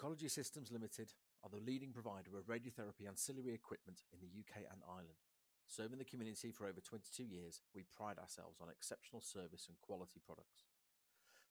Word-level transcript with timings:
Oncology 0.00 0.30
Systems 0.30 0.70
Limited 0.72 1.12
are 1.44 1.50
the 1.50 1.60
leading 1.60 1.92
provider 1.92 2.38
of 2.38 2.46
radiotherapy 2.46 3.06
ancillary 3.06 3.52
equipment 3.52 4.00
in 4.14 4.20
the 4.20 4.28
U.K. 4.32 4.64
and 4.72 4.80
Ireland. 4.88 5.20
Serving 5.66 5.98
the 5.98 6.04
community 6.04 6.50
for 6.50 6.66
over 6.66 6.80
22 6.80 7.22
years, 7.22 7.60
we 7.74 7.84
pride 7.84 8.16
ourselves 8.18 8.60
on 8.62 8.70
exceptional 8.70 9.20
service 9.20 9.66
and 9.68 9.76
quality 9.82 10.20
products. 10.24 10.64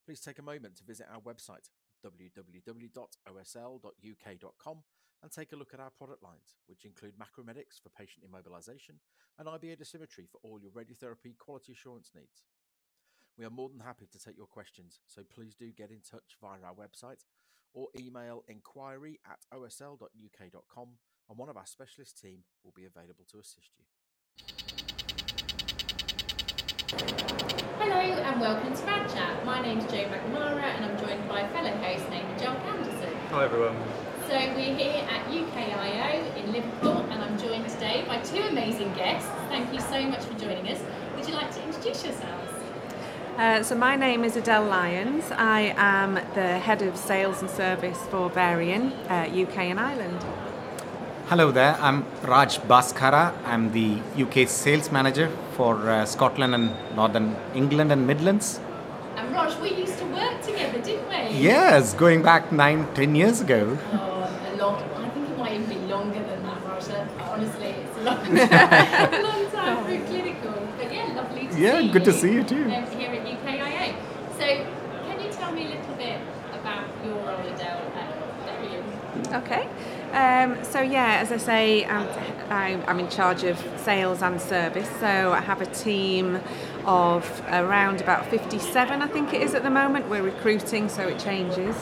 Please 0.03 0.19
take 0.19 0.39
a 0.39 0.43
moment 0.43 0.77
to 0.77 0.83
visit 0.83 1.05
our 1.13 1.21
website, 1.21 1.69
www.osl.uk.com, 2.03 2.47
and 5.21 5.31
take 5.31 5.51
a 5.51 5.55
look 5.55 5.73
at 5.73 5.79
our 5.79 5.91
product 5.91 6.23
lines, 6.23 6.55
which 6.65 6.85
include 6.85 7.13
Macromedics 7.19 7.79
for 7.81 7.89
patient 7.89 8.25
immobilization 8.25 8.97
and 9.37 9.47
IBA 9.47 9.77
dosimetry 9.77 10.27
for 10.27 10.39
all 10.41 10.59
your 10.59 10.71
radiotherapy 10.71 11.37
quality 11.37 11.73
assurance 11.73 12.09
needs. 12.15 12.45
We 13.37 13.45
are 13.45 13.51
more 13.51 13.69
than 13.69 13.79
happy 13.79 14.07
to 14.11 14.19
take 14.19 14.37
your 14.37 14.47
questions, 14.47 15.01
so 15.05 15.21
please 15.23 15.53
do 15.55 15.71
get 15.71 15.91
in 15.91 16.01
touch 16.01 16.35
via 16.41 16.63
our 16.65 16.73
website 16.73 17.25
or 17.73 17.89
email 17.99 18.43
inquiry@osl.uk.com, 18.47 20.87
and 21.29 21.37
one 21.37 21.49
of 21.49 21.57
our 21.57 21.65
specialist 21.65 22.17
team 22.19 22.43
will 22.63 22.73
be 22.75 22.85
available 22.85 23.25
to 23.31 23.39
assist 23.39 23.71
you. 23.77 23.85
Hello 27.77 27.95
and 27.95 28.41
welcome 28.41 28.73
to 28.73 28.83
Rad 28.83 29.07
Chat. 29.09 29.45
My 29.45 29.61
name's 29.61 29.85
Jo 29.85 30.05
McNamara 30.05 30.63
and 30.63 30.85
I'm 30.85 30.97
joined 30.97 31.29
by 31.29 31.41
a 31.41 31.49
fellow 31.51 31.71
host 31.77 32.09
named 32.09 32.39
Joel 32.39 32.57
Anderson. 32.57 33.13
Hi 33.29 33.43
everyone. 33.45 33.77
So 34.27 34.35
we're 34.55 34.75
here 34.75 35.05
at 35.09 35.27
UKIO 35.27 36.35
in 36.35 36.51
Liverpool 36.51 37.05
and 37.11 37.23
I'm 37.23 37.37
joined 37.37 37.69
today 37.69 38.03
by 38.07 38.19
two 38.21 38.41
amazing 38.43 38.91
guests. 38.93 39.29
Thank 39.49 39.71
you 39.73 39.79
so 39.79 40.01
much 40.01 40.23
for 40.23 40.33
joining 40.39 40.67
us. 40.67 40.81
Would 41.15 41.27
you 41.27 41.35
like 41.35 41.51
to 41.53 41.61
introduce 41.63 42.03
yourselves? 42.03 42.48
Uh, 43.39 43.63
so 43.63 43.73
my 43.73 43.95
name 43.95 44.25
is 44.25 44.35
Adele 44.35 44.65
Lyons. 44.65 45.23
I 45.31 45.73
am 45.77 46.15
the 46.35 46.59
head 46.59 46.81
of 46.81 46.97
sales 46.97 47.41
and 47.41 47.49
service 47.49 47.97
for 48.11 48.29
Varian, 48.29 48.91
uh, 49.09 49.29
UK 49.43 49.57
and 49.71 49.79
Ireland. 49.79 50.19
Hello 51.29 51.49
there, 51.51 51.77
I'm 51.79 52.03
Raj 52.23 52.57
Bhaskara. 52.67 53.33
I'm 53.45 53.71
the 53.71 53.99
UK 54.21 54.47
sales 54.49 54.91
manager 54.91 55.29
for 55.55 55.89
uh, 55.89 56.05
Scotland 56.05 56.53
and 56.53 56.71
Northern 56.97 57.35
England 57.55 57.91
and 57.93 58.05
Midlands. 58.05 58.59
And 59.15 59.31
Raj, 59.33 59.57
we 59.61 59.73
used 59.73 59.97
to 59.99 60.05
work 60.07 60.41
together, 60.41 60.81
didn't 60.81 61.07
we? 61.07 61.37
Yes, 61.39 61.93
going 61.93 62.21
back 62.21 62.51
nine, 62.51 62.87
ten 62.93 63.15
years 63.15 63.39
ago. 63.39 63.77
Oh, 63.93 63.97
a 64.53 64.57
long. 64.57 64.75
I 64.97 65.09
think 65.11 65.29
it 65.29 65.37
might 65.37 65.53
even 65.53 65.69
be 65.69 65.79
longer 65.93 66.19
than 66.23 66.43
that, 66.43 66.61
Raj. 66.65 66.83
Honestly, 67.31 67.67
it's 67.67 67.97
a 67.99 68.01
long 68.03 68.17
time. 68.17 68.37
a 69.13 69.21
long 69.23 69.51
time 69.51 69.77
for 69.85 70.05
clinical. 70.11 70.53
But 70.77 70.91
yeah, 70.91 71.13
lovely 71.15 71.47
to 71.47 71.55
Yeah, 71.57 71.77
see 71.77 71.77
you. 71.77 71.85
Yeah, 71.87 71.93
good 71.93 72.03
to 72.05 72.13
see 72.13 72.33
you 72.33 72.43
too. 72.43 72.63
um, 72.63 72.69
here 72.97 73.11
at 73.11 73.25
UKIO. 73.27 73.95
So, 74.39 74.45
can 75.05 75.21
you 75.23 75.31
tell 75.31 75.51
me 75.51 75.65
a 75.65 75.69
little 75.75 75.95
bit 75.95 76.19
about 76.59 76.85
your 77.05 77.15
role, 77.17 77.45
Adele, 77.53 77.91
at 78.01 78.09
Varian? 78.45 78.83
Okay. 79.31 79.67
Um, 80.11 80.63
so 80.63 80.81
yeah, 80.81 81.19
as 81.21 81.31
I 81.31 81.37
say, 81.37 81.85
I'm, 81.85 82.81
I'm 82.87 82.99
in 82.99 83.09
charge 83.09 83.43
of 83.43 83.63
sales 83.77 84.23
and 84.23 84.41
service. 84.41 84.89
So 84.99 85.33
I 85.33 85.39
have 85.39 85.61
a 85.61 85.67
team 85.67 86.39
of 86.85 87.43
around 87.49 88.01
about 88.01 88.25
57, 88.27 89.01
I 89.01 89.07
think 89.07 89.33
it 89.33 89.43
is 89.43 89.53
at 89.53 89.61
the 89.61 89.69
moment. 89.69 90.09
We're 90.09 90.23
recruiting, 90.23 90.89
so 90.89 91.07
it 91.07 91.19
changes. 91.19 91.75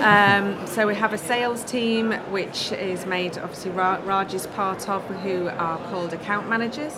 Um, 0.00 0.66
so 0.66 0.86
we 0.86 0.94
have 0.94 1.12
a 1.12 1.18
sales 1.18 1.64
team, 1.64 2.12
which 2.30 2.72
is 2.72 3.04
made 3.04 3.36
obviously 3.36 3.72
Raj 3.72 4.32
is 4.32 4.46
part 4.48 4.88
of, 4.88 5.04
who 5.04 5.48
are 5.48 5.78
called 5.90 6.14
account 6.14 6.48
managers. 6.48 6.94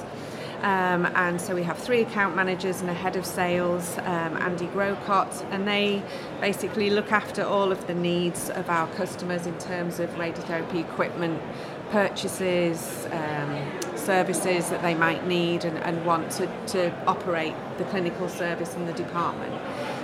Um, 0.63 1.07
and 1.15 1.41
so 1.41 1.55
we 1.55 1.63
have 1.63 1.79
three 1.79 2.03
account 2.03 2.35
managers 2.35 2.81
and 2.81 2.91
a 2.91 2.95
head 2.95 3.15
of 3.15 3.25
sales, 3.25 3.97
um, 3.99 4.37
Andy 4.39 4.67
Grocott, 4.67 5.45
and 5.51 5.69
they 5.69 6.03
basically 6.41 6.91
look 6.91 7.13
after 7.13 7.45
all 7.45 7.71
of 7.71 7.87
the 7.87 7.95
needs 7.95 8.51
of 8.51 8.69
our 8.69 8.89
customers 8.95 9.47
in 9.47 9.57
terms 9.59 10.01
of 10.01 10.11
radiotherapy 10.17 10.81
equipment 10.81 11.41
purchases, 11.91 13.07
um, 13.13 13.97
services 13.97 14.69
that 14.71 14.83
they 14.83 14.95
might 14.95 15.27
need 15.29 15.65
and, 15.65 15.79
and 15.79 16.05
want 16.05 16.31
to, 16.33 16.47
to 16.67 16.93
operate 17.07 17.55
the 17.79 17.85
clinical 17.85 18.29
service 18.29 18.75
in 18.75 18.85
the 18.87 18.93
department. 18.95 19.55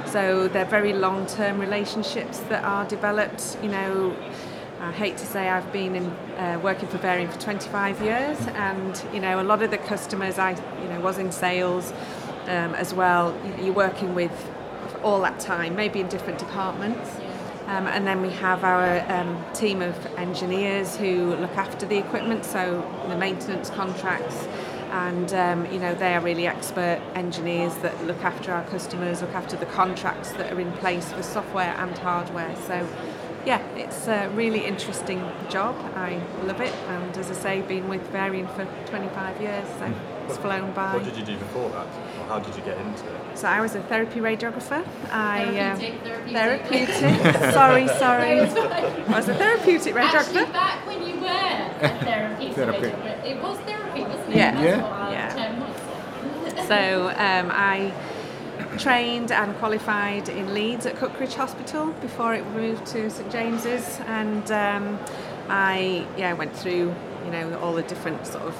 So 0.06 0.46
they're 0.46 0.64
very 0.64 0.92
long 0.92 1.26
term 1.26 1.58
relationships 1.58 2.38
that 2.48 2.62
are 2.62 2.86
developed, 2.86 3.56
you 3.60 3.70
know. 3.70 4.16
I 4.80 4.92
hate 4.92 5.16
to 5.18 5.26
say 5.26 5.48
I've 5.48 5.72
been 5.72 5.94
in, 5.94 6.06
uh, 6.36 6.60
working 6.62 6.88
for 6.88 6.98
Varian 6.98 7.30
for 7.30 7.40
25 7.40 8.02
years, 8.02 8.38
and 8.48 9.02
you 9.12 9.20
know 9.20 9.40
a 9.40 9.44
lot 9.44 9.62
of 9.62 9.70
the 9.70 9.78
customers 9.78 10.38
I 10.38 10.50
you 10.82 10.88
know 10.88 11.00
was 11.00 11.18
in 11.18 11.32
sales 11.32 11.92
um, 12.44 12.74
as 12.74 12.92
well. 12.92 13.38
You're 13.60 13.72
working 13.72 14.14
with 14.14 14.32
all 15.02 15.20
that 15.22 15.38
time, 15.38 15.76
maybe 15.76 16.00
in 16.00 16.08
different 16.08 16.38
departments. 16.38 17.10
Um, 17.66 17.86
and 17.86 18.06
then 18.06 18.20
we 18.20 18.28
have 18.30 18.62
our 18.62 19.00
um, 19.10 19.42
team 19.54 19.80
of 19.80 19.94
engineers 20.16 20.96
who 20.96 21.34
look 21.36 21.56
after 21.56 21.86
the 21.86 21.96
equipment, 21.96 22.44
so 22.44 22.86
the 23.08 23.16
maintenance 23.16 23.70
contracts, 23.70 24.46
and 24.90 25.32
um, 25.32 25.72
you 25.72 25.78
know 25.78 25.94
they 25.94 26.14
are 26.14 26.20
really 26.20 26.46
expert 26.46 27.00
engineers 27.14 27.74
that 27.76 28.04
look 28.04 28.22
after 28.22 28.52
our 28.52 28.64
customers, 28.66 29.22
look 29.22 29.34
after 29.34 29.56
the 29.56 29.66
contracts 29.66 30.32
that 30.32 30.52
are 30.52 30.60
in 30.60 30.72
place 30.72 31.10
for 31.12 31.22
software 31.22 31.74
and 31.78 31.96
hardware. 31.96 32.54
So 32.66 32.86
yeah, 33.46 33.60
it's 33.76 34.06
a 34.08 34.28
really 34.30 34.64
interesting 34.64 35.20
job. 35.50 35.74
I 35.96 36.20
love 36.44 36.60
it, 36.60 36.72
and 36.88 37.16
as 37.16 37.30
I 37.30 37.34
say, 37.34 37.60
been 37.62 37.88
with 37.88 38.02
Varian 38.08 38.46
for 38.48 38.66
25 38.86 39.40
years, 39.40 39.66
so 39.78 39.92
it's 40.26 40.36
flown 40.38 40.72
by. 40.72 40.94
What 40.94 41.04
did 41.04 41.16
you 41.16 41.24
do 41.24 41.36
before 41.36 41.68
that? 41.70 41.86
Or 42.20 42.24
how 42.28 42.38
did 42.40 42.54
you 42.56 42.62
get 42.62 42.78
into 42.78 43.04
it? 43.06 43.38
So 43.38 43.48
I 43.48 43.60
was 43.60 43.74
a 43.74 43.82
therapy 43.82 44.20
radiographer. 44.20 44.82
I 45.12 45.44
uh, 45.44 45.76
Therapeutic, 45.76 46.00
therapeutic. 46.32 46.88
therapeutic. 46.88 47.52
sorry, 47.52 47.88
sorry. 47.88 48.36
No, 48.36 48.42
it's 48.44 48.54
fine. 48.54 49.12
I 49.14 49.16
was 49.18 49.28
a 49.28 49.34
therapeutic 49.34 49.94
radiographer. 49.94 50.14
Actually, 50.14 50.44
radiographer. 50.44 50.52
back 50.52 50.86
when 50.86 51.06
you 51.06 51.14
were 51.20 51.26
a 51.26 51.98
therapy, 52.04 52.46
radiographer, 52.46 53.24
it 53.26 53.42
was 53.42 53.58
therapy, 53.58 54.00
wasn't 54.02 54.28
it? 54.30 54.36
Yeah. 54.36 54.52
That's 54.52 54.64
Yeah. 54.64 54.82
what 54.82 54.92
our 54.92 55.12
Yeah. 55.12 55.34
term 55.34 55.60
was. 55.60 55.80
So 56.68 57.08
um, 57.08 57.50
I 57.52 57.92
trained 58.78 59.30
and 59.32 59.54
qualified 59.56 60.28
in 60.28 60.54
Leeds 60.54 60.86
at 60.86 60.96
Cookridge 60.96 61.34
Hospital 61.34 61.86
before 62.00 62.34
it 62.34 62.46
moved 62.50 62.86
to 62.86 63.10
St 63.10 63.30
James's, 63.30 64.00
and 64.06 64.50
um, 64.50 64.98
I 65.48 66.06
yeah 66.16 66.32
went 66.32 66.56
through 66.56 66.94
you 67.24 67.30
know 67.30 67.58
all 67.60 67.74
the 67.74 67.82
different 67.82 68.26
sort 68.26 68.44
of 68.44 68.56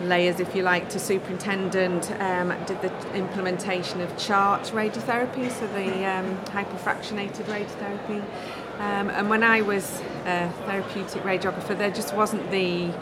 layers, 0.00 0.40
if 0.40 0.54
you 0.54 0.62
like, 0.62 0.88
to 0.90 0.98
superintendent. 0.98 2.10
Um, 2.20 2.48
did 2.66 2.80
the 2.82 3.14
implementation 3.14 4.00
of 4.00 4.16
CHART 4.16 4.64
radiotherapy, 4.74 5.50
so 5.50 5.66
the 5.68 6.04
um, 6.04 6.36
hyperfractionated 6.46 7.44
radiotherapy. 7.44 8.22
Um, 8.78 9.10
and 9.10 9.30
when 9.30 9.42
I 9.42 9.62
was 9.62 10.00
a 10.24 10.50
therapeutic 10.66 11.22
radiographer, 11.22 11.76
there 11.76 11.90
just 11.90 12.14
wasn't 12.14 12.50
the 12.50 12.92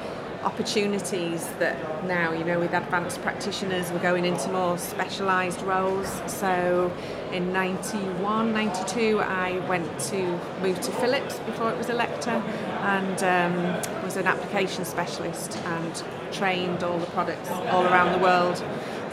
opportunities 0.42 1.46
that 1.58 2.04
now, 2.04 2.32
you 2.32 2.44
know, 2.44 2.58
with 2.58 2.72
advanced 2.72 3.20
practitioners, 3.22 3.90
we're 3.92 3.98
going 3.98 4.24
into 4.24 4.50
more 4.50 4.78
specialised 4.78 5.60
roles. 5.62 6.08
So 6.26 6.92
in 7.32 7.52
91, 7.52 8.52
92, 8.52 9.20
I 9.20 9.58
went 9.68 9.98
to 10.00 10.40
move 10.62 10.80
to 10.80 10.90
Philips 10.92 11.38
before 11.40 11.70
it 11.70 11.78
was 11.78 11.88
Elekta 11.88 12.42
and 12.82 13.22
um, 13.22 14.02
was 14.02 14.16
an 14.16 14.26
application 14.26 14.84
specialist 14.84 15.56
and 15.58 16.04
trained 16.32 16.82
all 16.82 16.98
the 16.98 17.06
products 17.06 17.50
all 17.50 17.84
around 17.84 18.12
the 18.12 18.22
world. 18.22 18.56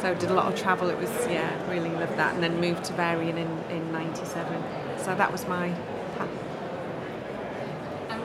So 0.01 0.13
did 0.15 0.29
a 0.29 0.33
lot 0.33 0.51
of 0.51 0.59
travel. 0.59 0.89
It 0.89 0.97
was, 0.97 1.09
yeah, 1.27 1.69
really 1.69 1.89
loved 1.89 2.17
that. 2.17 2.33
And 2.35 2.43
then 2.43 2.61
moved 2.61 2.85
to 2.85 2.93
Varian 2.93 3.37
in, 3.37 3.63
in 3.69 3.91
97. 3.91 4.63
So 4.97 5.15
that 5.15 5.31
was 5.31 5.47
my 5.47 5.73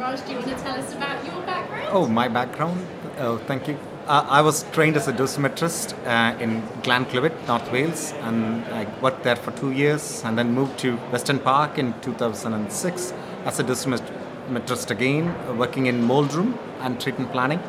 Raj, 0.03 0.21
do 0.27 0.33
you 0.33 0.39
want 0.39 0.49
to 0.49 0.57
tell 0.65 0.77
us 0.81 0.93
about 0.95 1.25
your 1.25 1.41
background? 1.43 1.89
Oh, 1.93 2.09
my 2.09 2.27
background? 2.27 2.85
Oh, 3.19 3.39
thank 3.39 3.69
you. 3.69 3.79
Uh, 4.09 4.27
I 4.29 4.41
was 4.43 4.65
trained 4.73 4.97
as 4.97 5.07
a 5.07 5.13
dosimetrist 5.13 5.95
uh, 6.05 6.37
in 6.41 6.61
Glan 6.83 7.05
Clwyd, 7.05 7.47
North 7.47 7.71
Wales, 7.71 8.13
and 8.23 8.65
I 8.65 8.89
worked 9.01 9.23
there 9.23 9.37
for 9.37 9.53
two 9.53 9.71
years 9.71 10.25
and 10.25 10.37
then 10.37 10.53
moved 10.55 10.77
to 10.81 10.97
Weston 11.13 11.39
Park 11.39 11.79
in 11.79 11.95
2006 12.01 13.15
as 13.45 13.61
a 13.61 13.63
dosimetrist 13.63 14.91
again, 14.91 15.33
working 15.57 15.87
in 15.87 16.03
mold 16.03 16.35
room 16.35 16.59
and 16.81 17.01
treatment 17.01 17.31
planning. 17.31 17.61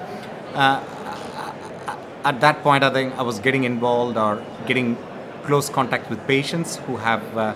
Uh, 0.55 0.83
at 2.25 2.41
that 2.41 2.63
point, 2.63 2.83
I 2.83 2.89
think 2.89 3.13
I 3.15 3.21
was 3.21 3.37
getting 3.37 3.63
involved 3.63 4.17
or 4.17 4.43
getting 4.65 4.97
close 5.43 5.69
contact 5.69 6.09
with 6.09 6.25
patients 6.25 6.77
who 6.77 6.97
have 6.97 7.37
uh, 7.37 7.53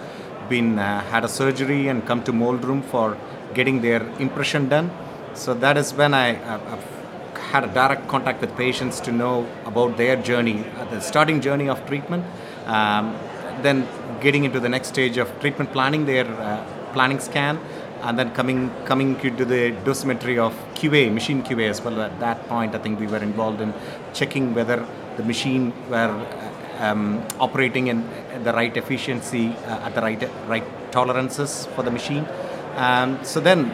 been 0.50 0.80
uh, 0.80 1.02
had 1.04 1.24
a 1.24 1.28
surgery 1.28 1.88
and 1.88 2.06
come 2.06 2.24
to 2.24 2.34
mold 2.34 2.64
room 2.64 2.82
for 2.82 3.18
getting 3.54 3.82
their 3.82 4.02
impression 4.20 4.70
done. 4.70 4.92
So 5.34 5.54
that 5.54 5.78
is 5.78 5.94
when 5.94 6.14
I 6.14 6.36
uh, 6.36 6.74
I've 6.74 6.88
had 7.52 7.64
a 7.64 7.68
direct 7.68 8.08
contact 8.08 8.42
with 8.42 8.56
patients 8.58 9.00
to 9.02 9.12
know 9.12 9.48
about 9.66 9.98
their 9.98 10.16
journey, 10.16 10.66
uh, 10.78 10.86
the 10.86 11.00
starting 11.00 11.40
journey 11.40 11.70
of 11.70 11.86
treatment, 11.88 12.26
um, 12.66 13.16
then 13.62 13.88
getting 14.22 14.44
into 14.44 14.60
the 14.60 14.70
next 14.70 14.90
stage 14.90 15.18
of 15.18 15.28
treatment 15.40 15.72
planning, 15.72 16.06
their 16.06 16.26
uh, 16.26 16.64
planning 16.94 17.20
scan, 17.20 17.60
and 18.02 18.18
then 18.20 18.32
coming 18.34 18.70
coming 18.86 19.18
to 19.20 19.46
the 19.46 19.72
dosimetry 19.88 20.38
of 20.38 20.54
QA, 20.76 21.12
machine 21.14 21.44
QA 21.44 21.70
as 21.70 21.82
well. 21.82 22.02
At 22.02 22.20
that 22.20 22.48
point, 22.48 22.76
I 22.76 22.80
think 22.80 23.00
we 23.00 23.08
were 23.08 23.24
involved 23.32 23.62
in 23.62 23.74
checking 24.14 24.54
whether 24.54 24.86
the 25.18 25.24
machine 25.24 25.74
were 25.90 26.12
uh, 26.12 26.47
um, 26.80 27.24
operating 27.40 27.88
in 27.88 28.08
the 28.44 28.54
right 28.54 28.76
efficiency 28.76 29.50
uh, 29.66 29.86
at 29.88 29.96
the 29.96 30.02
right 30.02 30.30
right 30.48 30.92
tolerances 30.92 31.68
for 31.76 31.84
the 31.84 31.92
machine. 31.92 32.26
Um, 32.76 33.20
so 33.24 33.40
then 33.40 33.74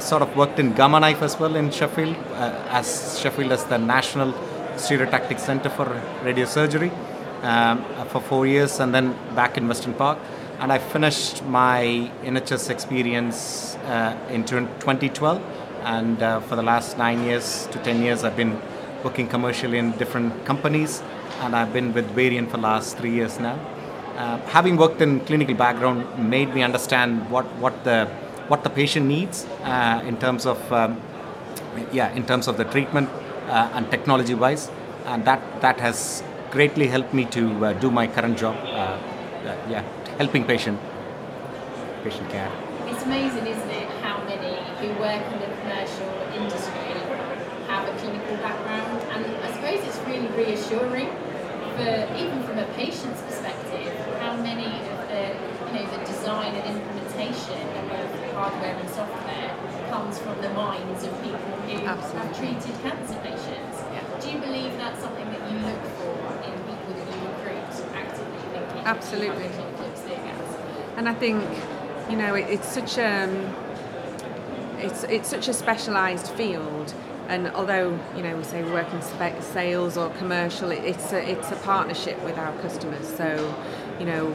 sort 0.00 0.22
of 0.22 0.34
worked 0.36 0.58
in 0.58 0.72
Gamma 0.74 1.00
Knife 1.00 1.22
as 1.22 1.38
well 1.38 1.56
in 1.56 1.70
Sheffield, 1.70 2.16
uh, 2.32 2.68
as 2.70 3.18
Sheffield 3.20 3.52
as 3.52 3.64
the 3.64 3.78
National 3.78 4.32
Stereotactic 4.76 5.40
Center 5.40 5.68
for 5.68 5.86
Radiosurgery 6.22 6.90
um, 7.42 7.84
for 8.06 8.20
four 8.20 8.46
years, 8.46 8.80
and 8.80 8.94
then 8.94 9.12
back 9.34 9.56
in 9.56 9.68
Weston 9.68 9.94
Park. 9.94 10.18
And 10.60 10.72
I 10.72 10.78
finished 10.78 11.44
my 11.44 12.10
NHS 12.22 12.70
experience 12.70 13.76
uh, 13.84 14.16
in 14.30 14.44
2012, 14.44 15.42
and 15.84 16.22
uh, 16.22 16.40
for 16.40 16.56
the 16.56 16.62
last 16.62 16.98
nine 16.98 17.24
years 17.24 17.66
to 17.72 17.78
ten 17.80 18.02
years, 18.02 18.24
I've 18.24 18.36
been 18.36 18.60
working 19.04 19.28
commercially 19.28 19.78
in 19.78 19.92
different 19.92 20.44
companies, 20.44 21.02
and 21.40 21.54
I've 21.54 21.72
been 21.72 21.92
with 21.92 22.06
Varian 22.10 22.46
for 22.46 22.56
the 22.56 22.62
last 22.62 22.96
three 22.98 23.12
years 23.12 23.38
now. 23.38 23.58
Uh, 24.16 24.38
having 24.46 24.76
worked 24.76 25.00
in 25.00 25.20
clinical 25.20 25.54
background 25.54 26.00
made 26.18 26.52
me 26.54 26.62
understand 26.62 27.30
what, 27.30 27.46
what 27.56 27.84
the 27.84 28.06
what 28.48 28.64
the 28.64 28.70
patient 28.70 29.06
needs 29.06 29.46
uh, 29.62 30.02
in 30.06 30.16
terms 30.16 30.46
of 30.46 30.72
um, 30.72 31.00
yeah 31.92 32.10
in 32.14 32.24
terms 32.24 32.48
of 32.48 32.56
the 32.56 32.64
treatment 32.64 33.08
uh, 33.46 33.70
and 33.74 33.90
technology 33.90 34.34
wise. 34.34 34.70
And 35.06 35.24
that 35.24 35.40
that 35.60 35.78
has 35.80 36.22
greatly 36.50 36.88
helped 36.88 37.14
me 37.14 37.24
to 37.26 37.66
uh, 37.66 37.72
do 37.74 37.90
my 37.90 38.06
current 38.06 38.36
job 38.38 38.56
uh, 38.64 38.68
uh, 38.68 39.56
yeah 39.68 39.84
helping 40.16 40.44
patient 40.44 40.80
patient 42.02 42.28
care. 42.30 42.50
It's 42.86 43.04
amazing, 43.04 43.46
isn't 43.46 43.70
it, 43.70 43.88
how 44.02 44.24
many 44.24 44.56
who 44.80 44.88
work 45.00 45.22
in 45.32 45.38
the 45.40 45.50
commercial 45.60 46.10
industry 46.34 46.88
have 47.68 47.86
a 47.86 47.98
clinical 47.98 48.36
background, 48.38 49.02
and 49.12 49.26
I 49.44 49.52
suppose 49.52 49.86
it's 49.86 49.98
really 50.08 50.28
reassuring 50.28 51.10
for 51.78 52.16
even 52.18 52.42
from 52.42 52.58
a 52.58 52.66
patient's 52.74 53.22
perspective, 53.22 53.94
how 54.18 54.34
many 54.36 54.66
of 54.66 54.98
the 55.08 55.30
you 55.30 55.72
know 55.74 55.86
the 55.94 56.04
design 56.04 56.54
and 56.54 56.76
implementation 56.76 57.62
of 57.78 58.32
hardware 58.34 58.74
and 58.74 58.90
software 58.90 59.54
comes 59.90 60.18
from 60.18 60.40
the 60.42 60.50
minds 60.50 61.04
of 61.04 61.12
people 61.22 61.38
who 61.38 61.78
have 61.86 62.36
treated 62.36 62.74
cancer 62.82 63.18
patients. 63.22 63.78
Do 64.22 64.30
you 64.30 64.38
believe 64.38 64.76
that's 64.76 65.00
something 65.00 65.24
that 65.30 65.50
you 65.50 65.58
look 65.58 65.82
for 65.98 66.18
in 66.46 66.52
people 66.66 66.92
that 66.98 67.06
you 67.14 67.28
recruit 67.28 67.94
actively 67.94 68.40
thinking 68.52 68.82
Absolutely. 68.84 69.44
have 69.44 69.52
a 69.52 69.56
clinical 69.56 69.86
experience? 69.86 70.56
And 70.96 71.08
I 71.08 71.14
think, 71.14 71.44
you 72.10 72.16
know, 72.16 72.34
it, 72.34 72.46
it's 72.50 72.68
such 72.68 72.98
a 72.98 73.28
it's 74.78 75.04
it's 75.04 75.28
such 75.28 75.46
a 75.48 75.52
specialised 75.52 76.32
field. 76.32 76.92
And 77.28 77.48
although 77.48 77.98
you 78.16 78.22
know 78.22 78.36
we 78.36 78.42
say 78.42 78.62
we 78.62 78.70
work 78.72 78.92
in 78.92 79.02
sales 79.42 79.96
or 79.96 80.10
commercial, 80.10 80.70
it, 80.70 80.82
it's 80.84 81.12
a, 81.12 81.30
it's 81.30 81.50
a 81.50 81.56
partnership 81.56 82.22
with 82.24 82.38
our 82.38 82.52
customers. 82.58 83.06
So, 83.16 83.54
you 84.00 84.06
know, 84.06 84.34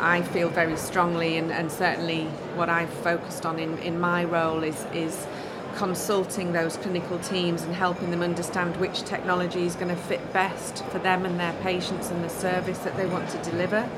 I 0.00 0.22
feel 0.22 0.48
very 0.48 0.76
strongly, 0.76 1.36
and, 1.36 1.50
and 1.50 1.70
certainly 1.70 2.24
what 2.54 2.68
I've 2.68 2.92
focused 2.92 3.44
on 3.44 3.58
in, 3.58 3.78
in 3.78 3.98
my 3.98 4.24
role 4.24 4.62
is 4.62 4.86
is 4.92 5.26
consulting 5.76 6.52
those 6.52 6.76
clinical 6.76 7.18
teams 7.20 7.62
and 7.62 7.72
helping 7.74 8.10
them 8.10 8.22
understand 8.22 8.76
which 8.78 9.02
technology 9.02 9.64
is 9.64 9.76
going 9.76 9.88
to 9.88 9.96
fit 10.02 10.32
best 10.32 10.84
for 10.86 10.98
them 10.98 11.24
and 11.24 11.38
their 11.38 11.52
patients 11.62 12.10
and 12.10 12.24
the 12.24 12.28
service 12.28 12.78
that 12.78 12.96
they 12.96 13.06
want 13.06 13.28
to 13.30 13.38
deliver. 13.50 13.88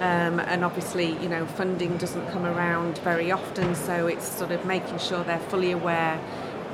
Um, 0.00 0.40
and 0.40 0.64
obviously, 0.64 1.12
you 1.22 1.28
know, 1.28 1.46
funding 1.46 1.96
doesn't 1.96 2.28
come 2.30 2.44
around 2.44 2.98
very 2.98 3.30
often, 3.30 3.76
so 3.76 4.08
it's 4.08 4.26
sort 4.26 4.50
of 4.50 4.64
making 4.66 4.98
sure 4.98 5.22
they're 5.22 5.38
fully 5.38 5.70
aware. 5.70 6.20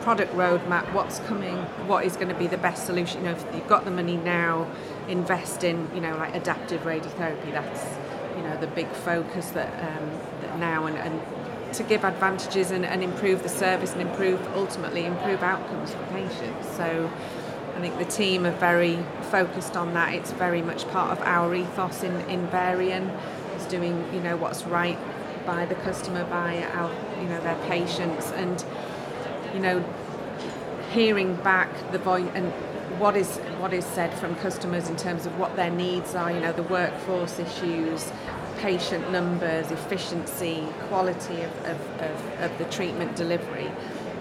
Product 0.03 0.33
roadmap, 0.35 0.93
what's 0.95 1.19
coming, 1.21 1.57
what 1.87 2.05
is 2.05 2.17
going 2.17 2.29
to 2.29 2.35
be 2.35 2.47
the 2.47 2.57
best 2.57 2.87
solution. 2.87 3.21
You 3.21 3.27
know, 3.27 3.37
if 3.37 3.45
you've 3.55 3.69
got 3.69 3.85
the 3.85 3.91
money 3.91 4.17
now, 4.17 4.71
invest 5.09 5.65
in, 5.65 5.91
you 5.95 6.01
know, 6.01 6.17
like 6.17 6.35
adaptive 6.35 6.83
radiotherapy. 6.83 7.53
That's, 7.53 7.85
you 8.37 8.43
know, 8.43 8.57
the 8.59 8.69
big 8.69 8.89
focus 8.89 9.51
that, 9.51 9.69
um, 9.85 10.11
that 10.41 10.59
now 10.59 10.87
and, 10.87 10.97
and 10.97 11.75
to 11.75 11.83
give 11.83 12.05
advantages 12.05 12.71
and, 12.71 12.87
and 12.87 13.03
improve 13.03 13.43
the 13.43 13.49
service 13.49 13.93
and 13.93 14.01
improve 14.01 14.41
ultimately 14.55 15.05
improve 15.05 15.43
outcomes 15.43 15.93
for 15.93 16.03
patients. 16.07 16.67
So 16.77 17.11
I 17.77 17.81
think 17.81 17.99
the 17.99 18.07
team 18.07 18.47
are 18.47 18.57
very 18.59 18.99
focused 19.31 19.77
on 19.77 19.93
that. 19.95 20.15
It's 20.15 20.33
very 20.33 20.63
much 20.63 20.89
part 20.89 21.11
of 21.11 21.21
our 21.27 21.55
ethos 21.55 22.03
in, 22.03 22.19
in 22.31 22.47
Varian. 22.49 23.11
It's 23.55 23.67
doing, 23.67 24.09
you 24.15 24.21
know, 24.21 24.37
what's 24.37 24.65
right 24.65 24.99
by 25.45 25.67
the 25.67 25.75
customer, 25.77 26.25
by 26.25 26.65
our, 26.73 26.91
you 27.21 27.29
know, 27.29 27.41
their 27.41 27.59
patients 27.69 28.31
and, 28.33 28.65
you 29.55 29.61
know, 29.61 29.85
hearing 30.93 31.37
back 31.37 31.69
the 31.93 31.99
voice 31.99 32.29
and 32.35 32.53
what 32.99 33.17
is 33.17 33.37
what 33.61 33.73
is 33.73 33.85
said 33.85 34.13
from 34.15 34.35
customers 34.37 34.89
in 34.89 34.97
terms 34.97 35.27
of 35.27 35.39
what 35.39 35.55
their 35.57 35.71
needs 35.71 36.15
are, 36.15 36.33
you 36.33 36.41
know, 36.41 36.53
the 36.53 36.63
workforce 36.65 37.39
issues, 37.39 38.11
patient 38.59 39.11
numbers, 39.13 39.71
efficiency, 39.71 40.67
quality 40.89 41.43
of, 41.43 41.65
of, 41.67 42.01
of, 42.01 42.41
of 42.41 42.59
the 42.59 42.65
treatment 42.67 43.15
delivery. 43.17 43.71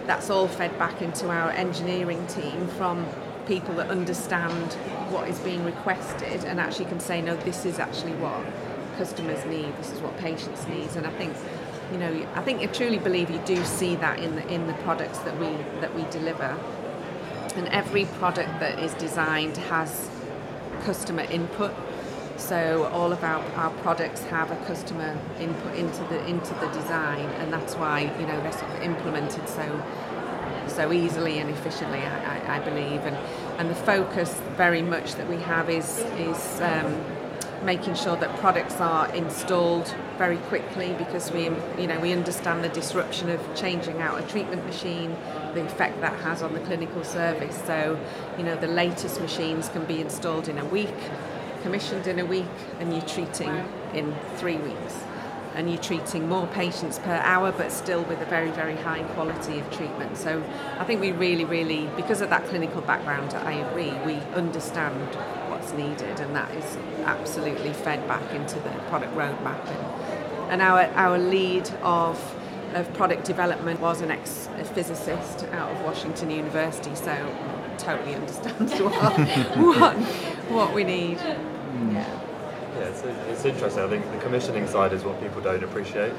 That's 0.05 0.29
all 0.29 0.47
fed 0.47 0.77
back 0.77 1.01
into 1.01 1.29
our 1.29 1.51
engineering 1.51 2.25
team 2.27 2.67
from 2.69 3.05
people 3.47 3.73
that 3.75 3.89
understand 3.89 4.73
what 5.11 5.27
is 5.27 5.39
being 5.39 5.63
requested 5.63 6.43
and 6.45 6.59
actually 6.59 6.85
can 6.85 6.99
say, 6.99 7.21
no, 7.21 7.35
this 7.37 7.65
is 7.65 7.79
actually 7.79 8.13
what 8.13 8.45
customers 8.97 9.43
need, 9.45 9.75
this 9.77 9.91
is 9.91 9.99
what 10.01 10.15
patients 10.17 10.67
need. 10.67 10.89
And 10.95 11.07
I 11.07 11.11
think, 11.11 11.33
you 11.91 11.97
know, 11.97 12.27
I 12.35 12.41
think 12.41 12.61
I 12.61 12.65
truly 12.67 12.97
believe 12.97 13.29
you 13.29 13.39
do 13.45 13.63
see 13.63 13.95
that 13.95 14.19
in 14.19 14.35
the 14.35 14.47
in 14.47 14.67
the 14.67 14.73
products 14.73 15.19
that 15.19 15.37
we 15.39 15.47
that 15.81 15.93
we 15.95 16.03
deliver. 16.11 16.57
And 17.55 17.67
every 17.69 18.05
product 18.05 18.59
that 18.59 18.77
is 18.79 18.93
designed 18.95 19.57
has 19.57 20.09
customer 20.83 21.23
input. 21.23 21.73
So 22.37 22.85
all 22.93 23.11
of 23.11 23.23
our, 23.23 23.43
our 23.55 23.71
products 23.81 24.21
have 24.25 24.51
a 24.51 24.55
customer 24.65 25.17
input 25.39 25.75
into 25.75 26.03
the 26.05 26.25
into 26.27 26.53
the 26.55 26.67
design, 26.67 27.25
and 27.39 27.51
that's 27.51 27.75
why 27.75 28.01
you 28.19 28.27
know 28.27 28.39
they're 28.41 28.51
sort 28.51 28.71
of 28.71 28.81
implemented 28.81 29.47
so 29.49 29.83
so 30.67 30.91
easily 30.91 31.39
and 31.39 31.49
efficiently. 31.49 31.99
I, 31.99 32.37
I, 32.37 32.57
I 32.57 32.59
believe, 32.59 33.01
and 33.05 33.17
and 33.57 33.69
the 33.69 33.75
focus 33.75 34.39
very 34.55 34.81
much 34.81 35.15
that 35.15 35.27
we 35.27 35.37
have 35.37 35.69
is 35.69 35.99
is 36.17 36.61
um, 36.61 36.93
making 37.63 37.95
sure 37.95 38.15
that 38.15 38.35
products 38.37 38.75
are 38.75 39.13
installed 39.15 39.93
very 40.17 40.37
quickly 40.37 40.93
because 40.97 41.31
we 41.31 41.43
you 41.79 41.87
know 41.87 41.99
we 41.99 42.11
understand 42.11 42.63
the 42.63 42.69
disruption 42.69 43.29
of 43.29 43.39
changing 43.55 44.01
out 44.01 44.19
a 44.19 44.27
treatment 44.27 44.65
machine 44.65 45.15
the 45.53 45.65
effect 45.65 45.99
that 46.01 46.13
has 46.21 46.41
on 46.41 46.53
the 46.53 46.59
clinical 46.61 47.03
service. 47.03 47.57
So 47.65 47.99
you 48.37 48.43
know 48.43 48.55
the 48.55 48.67
latest 48.67 49.21
machines 49.21 49.69
can 49.69 49.85
be 49.85 50.01
installed 50.01 50.47
in 50.47 50.57
a 50.57 50.65
week 50.65 50.95
commissioned 51.63 52.07
in 52.07 52.19
a 52.19 52.25
week 52.25 52.45
and 52.79 52.93
you're 52.93 53.01
treating 53.01 53.51
in 53.93 54.15
3 54.37 54.57
weeks. 54.57 55.03
And 55.55 55.69
you're 55.69 55.81
treating 55.81 56.29
more 56.29 56.45
patients 56.47 56.99
per 56.99 57.15
hour 57.23 57.51
but 57.51 57.71
still 57.71 58.03
with 58.03 58.21
a 58.21 58.25
very 58.25 58.51
very 58.51 58.75
high 58.75 59.01
quality 59.15 59.59
of 59.59 59.69
treatment. 59.71 60.15
So 60.17 60.43
i 60.77 60.83
think 60.83 61.01
we 61.01 61.11
really 61.11 61.45
really 61.45 61.89
because 61.95 62.21
of 62.21 62.29
that 62.29 62.45
clinical 62.45 62.81
background 62.81 63.33
i 63.33 63.53
agree 63.53 63.91
we 64.05 64.15
understand 64.35 65.09
needed 65.73 66.19
and 66.19 66.35
that 66.35 66.49
is 66.55 66.77
absolutely 67.05 67.73
fed 67.73 68.05
back 68.07 68.33
into 68.33 68.55
the 68.59 68.69
product 68.89 69.13
roadmap 69.15 69.65
and, 69.67 70.51
and 70.51 70.61
our 70.61 70.81
our 70.95 71.17
lead 71.17 71.69
of 71.81 72.17
of 72.73 72.91
product 72.93 73.25
development 73.25 73.79
was 73.79 74.01
an 74.01 74.11
ex 74.11 74.49
physicist 74.73 75.45
out 75.53 75.71
of 75.71 75.81
Washington 75.83 76.29
University 76.29 76.93
so 76.95 77.13
totally 77.77 78.15
understands 78.15 78.73
what 78.81 79.17
what, 79.57 79.95
what 80.49 80.73
we 80.73 80.83
need 80.83 81.19
hmm. 81.19 81.91
yeah 81.91 82.27
Yeah, 82.77 82.89
it's, 82.89 83.01
it's 83.01 83.45
interesting. 83.45 83.83
I 83.83 83.87
think 83.87 84.05
the 84.11 84.19
commissioning 84.19 84.67
side 84.67 84.93
is 84.93 85.03
what 85.03 85.19
people 85.19 85.41
don't 85.41 85.63
appreciate. 85.63 86.13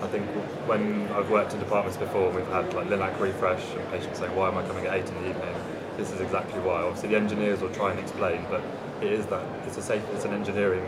I 0.00 0.06
think 0.06 0.24
when 0.66 1.06
I've 1.12 1.28
worked 1.28 1.52
in 1.52 1.58
departments 1.58 1.98
before, 1.98 2.30
we've 2.30 2.46
had 2.46 2.72
like 2.72 2.86
Linac 2.88 3.20
refresh 3.20 3.62
and 3.74 3.86
patients 3.90 4.18
saying, 4.18 4.34
"Why 4.34 4.48
am 4.48 4.56
I 4.56 4.62
coming 4.66 4.86
at 4.86 4.94
eight 4.94 5.06
in 5.06 5.14
the 5.16 5.28
evening?" 5.28 5.54
This 5.98 6.10
is 6.10 6.20
exactly 6.20 6.60
why. 6.60 6.80
Obviously, 6.80 7.10
the 7.10 7.16
engineers 7.16 7.60
will 7.60 7.74
try 7.74 7.90
and 7.90 8.00
explain, 8.00 8.46
but 8.48 8.62
it 9.00 9.12
is 9.12 9.26
that 9.26 9.44
it's 9.66 9.76
a 9.76 9.82
safe, 9.82 10.02
it's 10.12 10.24
an 10.24 10.32
engineering 10.32 10.84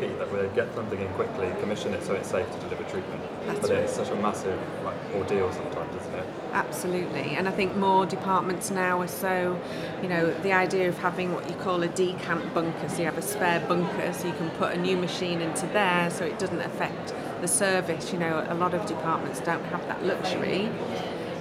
feat 0.00 0.18
that 0.18 0.32
we 0.32 0.54
get 0.54 0.74
something 0.74 1.00
in 1.00 1.08
quickly, 1.14 1.50
commission 1.60 1.94
it 1.94 2.02
so 2.02 2.14
it's 2.14 2.30
safe 2.30 2.50
to 2.50 2.58
deliver 2.60 2.82
treatment. 2.84 3.22
That's 3.46 3.60
but 3.60 3.70
right. 3.70 3.78
it's 3.80 3.94
such 3.94 4.10
a 4.10 4.16
massive 4.16 4.58
like 4.84 4.96
ordeal 5.14 5.52
sometimes, 5.52 5.94
isn't 6.02 6.14
it? 6.14 6.26
Absolutely, 6.52 7.36
and 7.36 7.48
I 7.48 7.50
think 7.50 7.76
more 7.76 8.06
departments 8.06 8.70
now 8.70 9.00
are 9.00 9.08
so, 9.08 9.60
you 10.02 10.08
know, 10.08 10.32
the 10.42 10.52
idea 10.52 10.88
of 10.88 10.98
having 10.98 11.32
what 11.32 11.48
you 11.48 11.56
call 11.56 11.82
a 11.82 11.88
decant 11.88 12.52
bunker, 12.54 12.88
so 12.88 12.98
you 12.98 13.04
have 13.04 13.18
a 13.18 13.22
spare 13.22 13.60
bunker, 13.60 14.12
so 14.12 14.26
you 14.26 14.34
can 14.34 14.50
put 14.50 14.72
a 14.72 14.78
new 14.78 14.96
machine 14.96 15.40
into 15.40 15.66
there, 15.68 16.10
so 16.10 16.24
it 16.24 16.38
doesn't 16.38 16.60
affect 16.60 17.14
the 17.40 17.48
service. 17.48 18.12
You 18.12 18.18
know, 18.18 18.46
a 18.48 18.54
lot 18.54 18.74
of 18.74 18.86
departments 18.86 19.40
don't 19.40 19.64
have 19.64 19.86
that 19.88 20.04
luxury. 20.04 20.70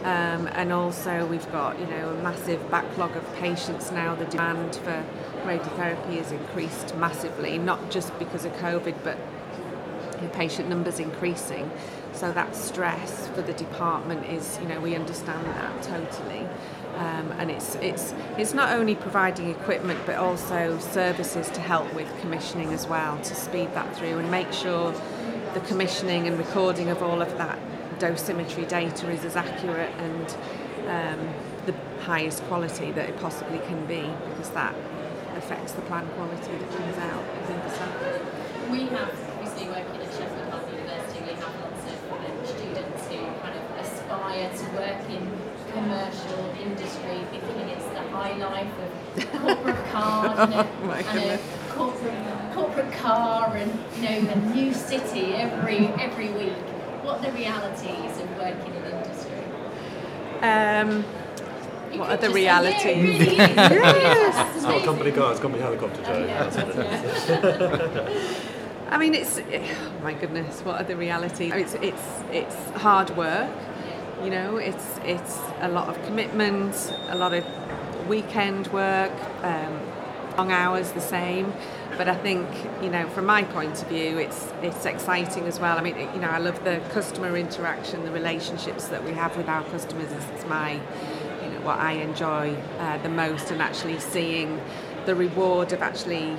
Um, 0.06 0.48
and 0.54 0.72
also, 0.72 1.26
we've 1.26 1.52
got 1.52 1.80
you 1.80 1.88
know 1.88 2.10
a 2.10 2.22
massive 2.22 2.70
backlog 2.70 3.18
of 3.18 3.36
patients 3.38 3.92
now. 3.92 4.14
The 4.14 4.26
demand 4.26 4.76
for 4.76 5.04
radiotherapy 5.46 6.18
has 6.18 6.32
increased 6.32 6.96
massively, 6.96 7.58
not 7.58 7.90
just 7.90 8.18
because 8.20 8.46
of 8.46 8.52
COVID, 8.54 9.04
but 9.04 9.18
patient 10.34 10.70
numbers 10.70 11.00
increasing. 11.00 11.72
So 12.14 12.32
that 12.34 12.56
stress 12.56 13.28
for 13.30 13.42
the 13.42 13.54
department 13.54 14.26
is, 14.26 14.60
you 14.62 14.68
know, 14.68 14.80
we 14.80 14.96
understand 14.96 15.46
that 15.48 15.84
totally. 15.84 16.48
Um, 16.96 17.32
and 17.38 17.52
it's, 17.52 17.76
it's, 17.76 18.14
it's 18.38 18.54
not 18.54 18.72
only 18.72 18.96
providing 18.96 19.50
equipment 19.50 20.00
but 20.06 20.16
also 20.16 20.80
services 20.80 21.50
to 21.50 21.60
help 21.60 21.94
with 21.94 22.08
commissioning 22.22 22.72
as 22.72 22.88
well 22.88 23.18
to 23.22 23.36
speed 23.36 23.74
that 23.74 23.96
through 23.98 24.18
and 24.18 24.32
make 24.32 24.54
sure 24.54 24.94
the 25.54 25.60
commissioning 25.62 26.26
and 26.28 26.38
recording 26.38 26.90
of 26.90 27.04
all 27.04 27.22
of 27.22 27.38
that 27.38 27.60
dosimetry 28.00 28.68
data 28.68 29.10
is 29.10 29.24
as 29.26 29.36
accurate 29.36 29.92
and 29.98 30.38
um, 30.88 31.34
the 31.66 31.74
highest 32.04 32.44
quality 32.44 32.92
that 32.92 33.10
it 33.10 33.20
possibly 33.20 33.60
can 33.60 33.86
be 33.86 34.02
because 34.30 34.50
that 34.52 34.76
affects 35.36 35.74
the 35.74 35.82
plan 35.84 36.08
quality 36.16 36.52
that 36.52 36.70
comes 36.78 36.98
out. 36.98 37.24
I 37.24 37.46
think 37.46 37.64
so. 37.74 38.72
We 38.72 38.82
have 38.96 39.12
obviously 39.34 39.68
working 39.68 40.02
at 40.02 40.12
Sheffield 40.14 40.50
Hallam 40.50 40.72
University, 40.72 41.22
we 41.22 41.34
have 41.34 41.54
lots 41.62 41.84
of 41.86 42.12
um, 42.14 42.46
students 42.46 43.08
who 43.08 43.18
kind 43.42 43.58
of 43.58 43.86
aspire 43.86 44.50
to 44.50 44.66
work 44.76 45.10
in 45.10 45.24
commercial 45.74 46.56
industry, 46.62 47.20
thinking 47.32 47.70
it's 47.70 47.86
the 47.86 48.02
high 48.10 48.36
life 48.38 48.72
of 48.80 49.32
corporate 49.42 49.86
cars 49.92 50.40
and, 50.40 50.54
a, 50.54 50.68
Oh 50.78 50.92
and 50.92 51.32
a 51.32 51.40
corporate 51.70 52.54
corporate 52.54 52.94
car 52.94 53.58
and 53.58 53.72
you 53.98 54.02
know 54.04 54.32
a 54.32 54.36
new 54.56 54.74
city 54.74 55.34
every 55.34 55.88
every 56.02 56.30
week. 56.32 56.75
What 57.06 57.20
are 57.20 57.32
the 57.32 57.38
realities 57.38 58.18
of 58.22 58.38
working 58.38 58.74
in 58.74 58.84
industry? 58.86 59.44
Um, 60.42 61.06
You 61.94 62.00
What 62.00 62.10
are 62.10 62.18
the 62.18 62.30
realities? 62.32 62.82
say. 62.82 63.36
Yeah, 63.38 63.72
it 63.72 63.72
really 63.72 64.00
is. 64.30 64.36
It. 64.38 64.56
It's 64.56 64.64
not 64.64 64.82
a 64.82 64.86
company 64.86 65.12
car, 65.12 65.32
it's 65.32 65.40
a 65.40 65.42
company 65.44 65.64
helicopter, 65.64 66.02
Joe. 66.04 66.26
Yeah, 66.26 66.44
That's 66.50 66.58
what 66.58 66.70
it 66.70 67.06
is. 67.06 67.30
yeah. 67.30 68.32
I 68.90 68.98
mean, 68.98 69.14
it's 69.16 69.38
oh 69.40 70.04
my 70.04 70.14
goodness. 70.14 70.62
What 70.62 70.80
are 70.82 70.84
the 70.84 70.96
realities? 70.96 71.52
It's 71.54 71.74
it's 71.76 72.06
it's 72.32 72.56
hard 72.82 73.10
work. 73.18 73.50
You 74.24 74.30
know, 74.30 74.58
it's 74.58 75.00
it's 75.04 75.38
a 75.62 75.68
lot 75.70 75.88
of 75.90 75.96
commitment, 76.06 76.76
a 77.10 77.16
lot 77.16 77.34
of 77.34 77.44
weekend 78.08 78.68
work, 78.68 79.12
um, 79.44 79.80
long 80.38 80.52
hours, 80.52 80.92
the 80.92 81.02
same. 81.02 81.52
But 81.98 82.10
I 82.10 82.16
think 82.16 82.48
you 82.82 82.90
know, 82.90 83.08
from 83.10 83.26
my 83.26 83.44
point 83.44 83.82
of 83.82 83.88
view, 83.88 84.18
it's 84.18 84.52
it's 84.62 84.86
exciting 84.86 85.46
as 85.46 85.60
well. 85.60 85.78
I 85.78 85.82
mean, 85.82 85.98
you 85.98 86.20
know, 86.20 86.30
I 86.30 86.40
love 86.40 86.64
the 86.64 86.82
customer 86.90 87.38
interaction, 87.38 88.04
the 88.04 88.12
relationships 88.12 88.88
that 88.90 89.04
we 89.04 89.12
have 89.14 89.36
with 89.38 89.48
our 89.48 89.64
customers. 89.66 90.12
Is 90.12 90.46
my 90.46 90.74
you 90.74 91.50
know 91.52 91.62
what 91.64 91.80
I 91.80 91.94
enjoy 91.94 92.56
uh, 92.80 92.98
the 93.00 93.10
most, 93.10 93.52
and 93.52 93.62
actually 93.62 94.00
seeing 94.00 94.62
the 95.06 95.16
reward 95.16 95.72
of 95.72 95.82
actually 95.82 96.38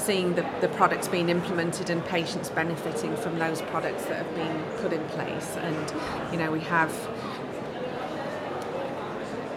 seeing 0.00 0.34
the, 0.34 0.48
the 0.60 0.68
products 0.68 1.08
being 1.08 1.28
implemented 1.28 1.90
and 1.90 2.04
patients 2.06 2.48
benefiting 2.50 3.16
from 3.16 3.38
those 3.38 3.60
products 3.62 4.04
that 4.06 4.24
have 4.24 4.34
been 4.34 4.62
put 4.80 4.92
in 4.92 5.04
place. 5.08 5.56
And, 5.56 6.32
you 6.32 6.38
know, 6.38 6.50
we 6.50 6.60
have, 6.60 6.90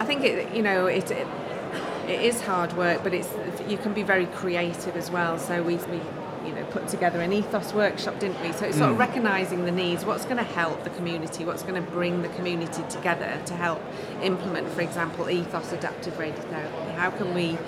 I 0.00 0.04
think 0.04 0.24
it, 0.24 0.54
you 0.54 0.62
know, 0.62 0.86
it, 0.86 1.10
it, 1.10 1.26
it 2.08 2.22
is 2.22 2.40
hard 2.40 2.72
work, 2.74 3.02
but 3.02 3.14
it's, 3.14 3.28
you 3.68 3.78
can 3.78 3.92
be 3.92 4.02
very 4.02 4.26
creative 4.26 4.96
as 4.96 5.10
well. 5.10 5.38
So 5.38 5.62
we, 5.62 5.76
we 5.76 6.00
you 6.46 6.54
know, 6.54 6.64
put 6.70 6.88
together 6.88 7.20
an 7.20 7.32
ethos 7.32 7.72
workshop, 7.72 8.18
didn't 8.18 8.40
we? 8.42 8.52
So 8.52 8.66
it's 8.66 8.78
sort 8.78 8.90
of 8.90 8.96
mm. 8.96 9.00
recognising 9.00 9.64
the 9.64 9.72
needs, 9.72 10.04
what's 10.04 10.24
going 10.24 10.36
to 10.36 10.42
help 10.42 10.84
the 10.84 10.90
community, 10.90 11.44
what's 11.44 11.62
going 11.62 11.82
to 11.82 11.90
bring 11.90 12.22
the 12.22 12.28
community 12.30 12.82
together 12.88 13.40
to 13.46 13.54
help 13.54 13.80
implement, 14.22 14.68
for 14.68 14.82
example, 14.82 15.30
ethos 15.30 15.72
adaptive 15.72 16.14
radiotherapy. 16.14 16.94
How 16.94 17.10
can 17.10 17.34
we, 17.34 17.58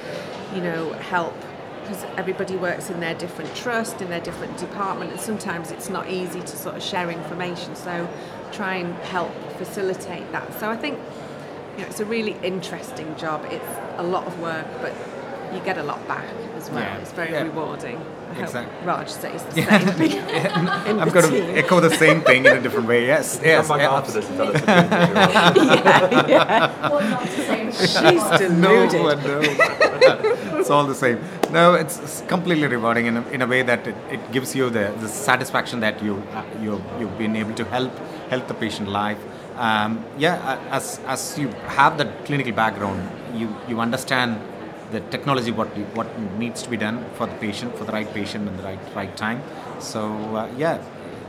you 0.54 0.60
know, 0.60 0.92
help 0.94 1.34
because 1.86 2.04
everybody 2.16 2.56
works 2.56 2.90
in 2.90 2.98
their 2.98 3.14
different 3.14 3.54
trust, 3.54 4.02
in 4.02 4.10
their 4.10 4.20
different 4.20 4.56
department, 4.58 5.12
and 5.12 5.20
sometimes 5.20 5.70
it's 5.70 5.88
not 5.88 6.10
easy 6.10 6.40
to 6.40 6.56
sort 6.56 6.74
of 6.74 6.82
share 6.82 7.10
information. 7.10 7.76
So 7.76 8.08
try 8.50 8.76
and 8.76 8.92
help 9.04 9.32
facilitate 9.56 10.30
that. 10.32 10.58
So 10.58 10.68
I 10.68 10.76
think 10.76 10.98
you 11.76 11.82
know, 11.82 11.88
it's 11.88 12.00
a 12.00 12.04
really 12.04 12.36
interesting 12.42 13.14
job. 13.16 13.44
It's 13.50 13.64
a 13.98 14.02
lot 14.02 14.24
of 14.26 14.38
work, 14.40 14.66
but 14.80 14.92
you 15.52 15.60
get 15.60 15.78
a 15.78 15.82
lot 15.82 16.06
back 16.08 16.24
as 16.56 16.70
well. 16.70 16.80
Yeah. 16.82 16.98
It's 16.98 17.12
very 17.12 17.32
Yeah. 17.32 17.42
rewarding. 17.44 17.98
I 18.36 18.40
Exactly. 18.40 18.76
hope 18.78 18.86
Raj 18.86 19.08
says 19.08 19.42
the 19.44 19.52
same. 19.62 19.66
in 20.90 21.00
I'm 21.00 21.08
the 21.08 21.14
going 21.14 21.30
to 21.30 21.58
echo 21.58 21.80
the 21.80 21.90
same 22.04 22.20
thing 22.22 22.44
in 22.44 22.56
a 22.56 22.60
different 22.60 22.88
way. 22.88 23.06
Yes, 23.06 23.40
yes. 23.44 23.66
Come 23.68 23.78
back 23.78 23.84
yeah, 23.90 23.96
after 23.98 24.12
this 24.12 24.28
and 24.28 24.36
tell 24.36 24.48
us 24.56 24.62
yeah, 24.66 26.26
yeah. 26.28 26.88
What 26.90 27.04
not 27.08 27.22
to 27.22 27.28
say? 27.28 27.70
She's 27.70 28.50
no, 28.50 28.88
deluded. 28.88 29.24
no. 29.24 29.40
it's 30.58 30.70
all 30.70 30.84
the 30.86 30.94
same. 30.94 31.18
No, 31.52 31.74
it's, 31.74 31.98
it's 32.00 32.22
completely 32.22 32.66
rewarding 32.66 33.06
in 33.06 33.16
a, 33.18 33.22
in 33.28 33.42
a 33.42 33.46
way 33.46 33.62
that 33.62 33.86
it, 33.86 33.94
it 34.10 34.32
gives 34.32 34.54
you 34.56 34.68
the, 34.70 34.92
the 35.00 35.08
satisfaction 35.08 35.80
that 35.80 36.02
you 36.02 36.22
uh, 36.34 36.42
you 36.60 36.82
you've 36.98 37.16
been 37.18 37.36
able 37.36 37.54
to 37.54 37.64
help 37.66 37.92
help 38.30 38.46
the 38.48 38.54
patient 38.54 38.88
life. 38.88 39.18
Um, 39.56 40.04
yeah, 40.18 40.34
uh, 40.34 40.76
as 40.76 41.00
as 41.06 41.38
you 41.38 41.48
have 41.78 41.96
the 41.96 42.06
clinical 42.26 42.52
background, 42.52 43.00
you 43.34 43.48
you 43.68 43.80
understand 43.80 44.38
the 44.92 45.00
technology 45.14 45.50
what 45.50 45.68
what 45.94 46.06
needs 46.38 46.62
to 46.62 46.70
be 46.70 46.76
done 46.76 47.04
for 47.14 47.26
the 47.26 47.34
patient 47.34 47.76
for 47.76 47.84
the 47.84 47.92
right 47.92 48.12
patient 48.12 48.48
in 48.48 48.56
the 48.56 48.62
right 48.62 48.78
right 48.94 49.16
time. 49.16 49.42
So 49.78 50.00
uh, 50.36 50.48
yeah, 50.58 50.78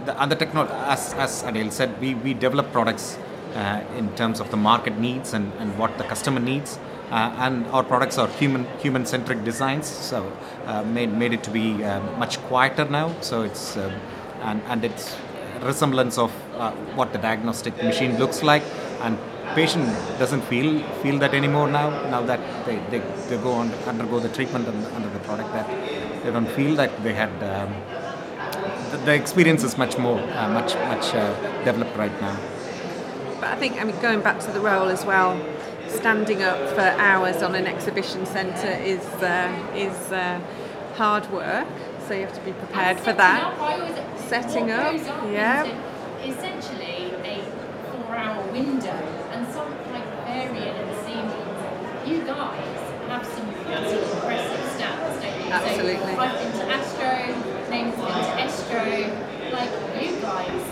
the, 0.06 0.22
and 0.22 0.32
the 0.32 0.36
technology 0.36 0.74
as 0.74 1.14
as 1.14 1.44
Adele 1.44 1.72
said, 1.72 2.00
we 2.02 2.16
we 2.16 2.34
develop 2.34 2.72
products 2.74 3.18
uh, 3.56 3.82
in 3.98 4.14
terms 4.16 4.40
of 4.42 4.52
the 4.52 4.58
market 4.58 4.98
needs 4.98 5.34
and, 5.34 5.52
and 5.60 5.78
what 5.80 5.98
the 5.98 6.04
customer 6.04 6.40
needs. 6.40 6.78
Uh, 7.10 7.34
and 7.40 7.66
our 7.68 7.84
products 7.84 8.18
are 8.18 8.28
human 8.28 8.66
human 8.80 9.06
centric 9.06 9.46
designs, 9.46 9.88
so 9.88 10.30
uh, 10.66 10.84
made 10.84 11.14
made 11.14 11.32
it 11.32 11.44
to 11.44 11.52
be 11.52 11.82
uh, 11.82 12.02
much 12.18 12.38
quieter 12.50 12.84
now. 12.84 13.16
So 13.22 13.44
it's 13.44 13.78
um, 13.78 13.94
and 14.42 14.62
and 14.68 14.84
it's 14.84 15.16
resemblance 15.62 16.18
of 16.18 16.34
uh, 16.58 16.72
what 16.96 17.12
the 17.14 17.20
diagnostic 17.20 17.76
machine 17.84 18.18
looks 18.20 18.44
like, 18.44 18.64
and 19.02 19.18
patient 19.56 19.86
doesn't 20.20 20.42
feel 20.42 20.84
feel 21.04 21.18
that 21.20 21.34
anymore 21.34 21.68
now. 21.68 21.90
Now 22.10 22.22
that 22.24 22.40
they, 22.66 22.78
they, 22.92 23.00
they 23.30 23.38
go 23.38 23.52
on 23.52 23.72
undergo 23.86 24.20
the 24.20 24.30
treatment 24.30 24.68
under, 24.68 24.90
under 24.96 25.10
the 25.10 25.20
product, 25.20 25.52
that 25.54 25.68
they 26.24 26.32
don't 26.32 26.50
feel 26.50 26.76
that 26.76 26.92
they 27.04 27.14
had. 27.14 27.32
Um, 27.44 27.74
the, 28.92 28.98
the 29.06 29.14
experience 29.14 29.64
is 29.64 29.78
much 29.78 29.98
more 29.98 30.20
uh, 30.20 30.50
much 30.50 30.76
much 30.76 31.14
uh, 31.14 31.34
developed 31.64 31.96
right 31.98 32.22
now. 32.22 32.36
But 33.40 33.50
I 33.50 33.56
think, 33.56 33.80
I 33.80 33.84
mean, 33.84 34.00
going 34.02 34.22
back 34.22 34.40
to 34.42 34.52
the 34.52 34.60
role 34.60 34.88
as 34.90 35.06
well, 35.06 35.40
standing 35.90 36.42
up 36.42 36.58
for 36.70 36.82
hours 36.82 37.44
on 37.44 37.54
an 37.56 37.68
exhibition 37.68 38.26
centre 38.26 38.76
is 38.84 39.06
uh, 39.22 39.52
is 39.76 40.12
uh, 40.12 40.40
hard 40.96 41.30
work. 41.32 41.68
So 42.08 42.14
you 42.14 42.22
have 42.22 42.34
to 42.34 42.42
be 42.42 42.54
prepared 42.54 43.00
for 43.00 43.14
that. 43.14 43.44
up, 43.44 43.60
I 43.62 43.74
always- 43.74 44.04
Setting 44.28 44.72
up, 44.72 44.94
yeah. 45.32 45.64
Essentially 46.28 47.14
a 47.24 47.42
four-hour 47.92 48.52
window 48.52 48.90
and 49.32 49.48
some 49.54 49.70
like 49.94 50.04
Varian 50.26 50.76
and 50.76 51.06
Siemens. 51.06 52.08
You 52.08 52.24
guys 52.26 52.78
have 53.08 53.26
some 53.26 53.48
pretty 53.64 53.98
impressive 53.98 54.66
stats, 54.76 55.22
don't 55.22 55.46
you? 55.46 55.52
Absolutely. 55.54 56.14
So 56.14 56.20
I've 56.20 56.38
been 56.40 56.52
to 56.60 56.66
Astro, 56.68 57.70
Name's 57.70 57.96
been 57.96 58.06
to 58.06 58.36
Estro. 58.44 59.52
Like 59.54 59.72
you 60.04 60.20
guys, 60.22 60.64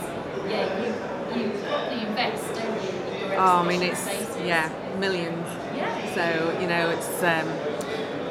yeah, 0.50 0.65
you 0.83 1.41
you 1.41 1.50
properly 1.63 2.01
invest, 2.05 2.43
don't 2.55 2.83
you? 2.83 3.24
in 3.24 3.31
your 3.31 3.39
Oh, 3.39 3.59
I 3.63 3.67
mean, 3.67 3.81
it's 3.81 4.00
spaces. 4.01 4.38
yeah, 4.43 4.69
millions. 5.00 5.47
Yeah. 5.75 6.13
So 6.15 6.59
you 6.59 6.67
know, 6.67 6.89
it's 6.89 7.24
um, 7.24 7.47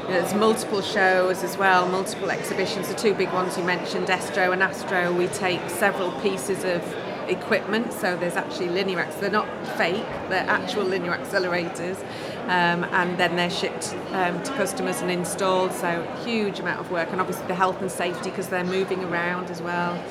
there's 0.08 0.34
multiple 0.34 0.82
shows 0.82 1.42
as 1.42 1.56
well, 1.56 1.88
multiple 1.88 2.30
exhibitions. 2.30 2.88
The 2.88 2.94
two 2.94 3.14
big 3.14 3.32
ones 3.32 3.56
you 3.56 3.64
mentioned, 3.64 4.08
Estro 4.08 4.52
and 4.52 4.62
Astro. 4.62 5.10
We 5.12 5.28
take 5.28 5.70
several 5.70 6.12
pieces 6.20 6.64
of 6.64 6.82
equipment. 7.28 7.92
So 7.92 8.16
there's 8.16 8.36
actually 8.36 8.68
linear 8.68 8.98
accelerators. 8.98 9.20
They're 9.20 9.30
not 9.30 9.66
fake. 9.76 10.06
They're 10.28 10.48
actual 10.48 10.84
linear 10.84 11.12
accelerators, 11.12 11.98
um, 12.44 12.84
and 12.84 13.18
then 13.18 13.36
they're 13.36 13.50
shipped 13.50 13.94
um, 14.12 14.42
to 14.42 14.52
customers 14.52 15.00
and 15.00 15.10
installed. 15.10 15.72
So 15.72 16.02
huge 16.24 16.60
amount 16.60 16.80
of 16.80 16.90
work, 16.90 17.10
and 17.10 17.20
obviously 17.20 17.46
the 17.46 17.54
health 17.54 17.80
and 17.80 17.90
safety 17.90 18.30
because 18.30 18.48
they're 18.48 18.64
moving 18.64 19.04
around 19.04 19.50
as 19.50 19.60
well. 19.60 20.02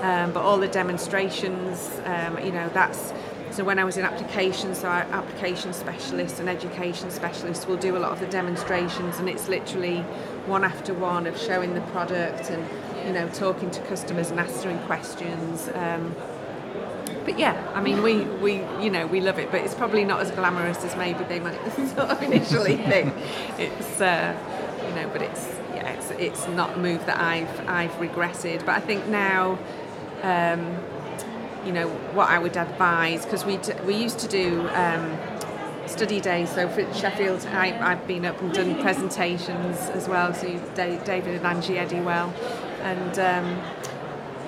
Um, 0.00 0.32
but 0.32 0.42
all 0.42 0.58
the 0.58 0.68
demonstrations, 0.68 2.00
um, 2.04 2.38
you 2.38 2.52
know, 2.52 2.68
that's 2.68 3.12
so 3.50 3.64
when 3.64 3.78
I 3.78 3.84
was 3.84 3.96
in 3.96 4.04
applications, 4.04 4.78
so 4.78 4.88
our 4.88 5.02
application 5.02 5.72
specialists 5.72 6.38
and 6.38 6.48
education 6.48 7.10
specialists 7.10 7.66
will 7.66 7.76
do 7.76 7.96
a 7.96 7.98
lot 7.98 8.12
of 8.12 8.20
the 8.20 8.26
demonstrations, 8.26 9.18
and 9.18 9.28
it's 9.28 9.48
literally 9.48 9.98
one 10.46 10.64
after 10.64 10.94
one 10.94 11.26
of 11.26 11.36
showing 11.38 11.74
the 11.74 11.80
product 11.92 12.50
and 12.50 12.64
you 13.06 13.12
know 13.12 13.28
talking 13.30 13.70
to 13.70 13.80
customers 13.82 14.30
and 14.30 14.38
answering 14.38 14.78
questions. 14.80 15.68
Um, 15.74 16.14
but 17.28 17.38
yeah, 17.38 17.70
I 17.74 17.82
mean, 17.82 18.02
we, 18.02 18.22
we 18.22 18.54
you 18.82 18.88
know 18.88 19.06
we 19.06 19.20
love 19.20 19.38
it, 19.38 19.50
but 19.50 19.60
it's 19.60 19.74
probably 19.74 20.02
not 20.02 20.20
as 20.20 20.30
glamorous 20.30 20.82
as 20.82 20.96
maybe 20.96 21.24
they 21.24 21.40
might 21.40 21.62
sort 21.74 22.08
of 22.08 22.22
initially 22.22 22.76
think. 22.90 23.12
It's 23.58 24.00
uh, 24.00 24.34
you 24.88 24.94
know, 24.94 25.10
but 25.12 25.20
it's 25.20 25.46
yeah, 25.74 25.90
it's 25.90 26.10
it's 26.12 26.48
not 26.48 26.78
a 26.78 26.78
move 26.78 27.04
that 27.04 27.20
I've 27.20 27.68
I've 27.68 28.00
regretted. 28.00 28.64
But 28.64 28.76
I 28.76 28.80
think 28.80 29.06
now. 29.08 29.58
Um, 30.22 30.78
you 31.66 31.72
know 31.72 31.88
what 32.14 32.30
I 32.30 32.38
would 32.38 32.56
advise 32.56 33.24
because 33.24 33.44
we 33.44 33.58
d- 33.58 33.74
we 33.84 33.94
used 33.94 34.20
to 34.20 34.28
do 34.28 34.66
um, 34.70 35.18
study 35.86 36.20
days. 36.20 36.48
So 36.50 36.68
for 36.68 36.82
Sheffield, 36.94 37.44
I, 37.46 37.76
I've 37.78 38.06
been 38.06 38.24
up 38.24 38.40
and 38.40 38.54
done 38.54 38.80
presentations 38.80 39.76
as 39.90 40.08
well. 40.08 40.32
So 40.32 40.46
David 40.74 41.34
and 41.34 41.44
Angie 41.44 41.76
Eddywell, 41.76 42.32
and 42.82 43.18
um, 43.18 43.62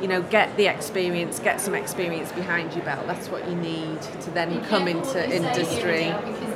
you 0.00 0.08
know 0.08 0.22
get 0.22 0.56
the 0.56 0.66
experience, 0.66 1.38
get 1.38 1.60
some 1.60 1.74
experience 1.74 2.32
behind 2.32 2.74
your 2.74 2.84
belt. 2.84 3.06
That's 3.06 3.28
what 3.28 3.48
you 3.48 3.54
need 3.54 4.00
to 4.02 4.30
then 4.30 4.60
Be 4.60 4.66
come 4.66 4.88
into 4.88 5.00
what 5.00 5.08
you 5.08 5.12
say 5.12 5.28
here, 5.28 5.46
industry. 5.46 6.04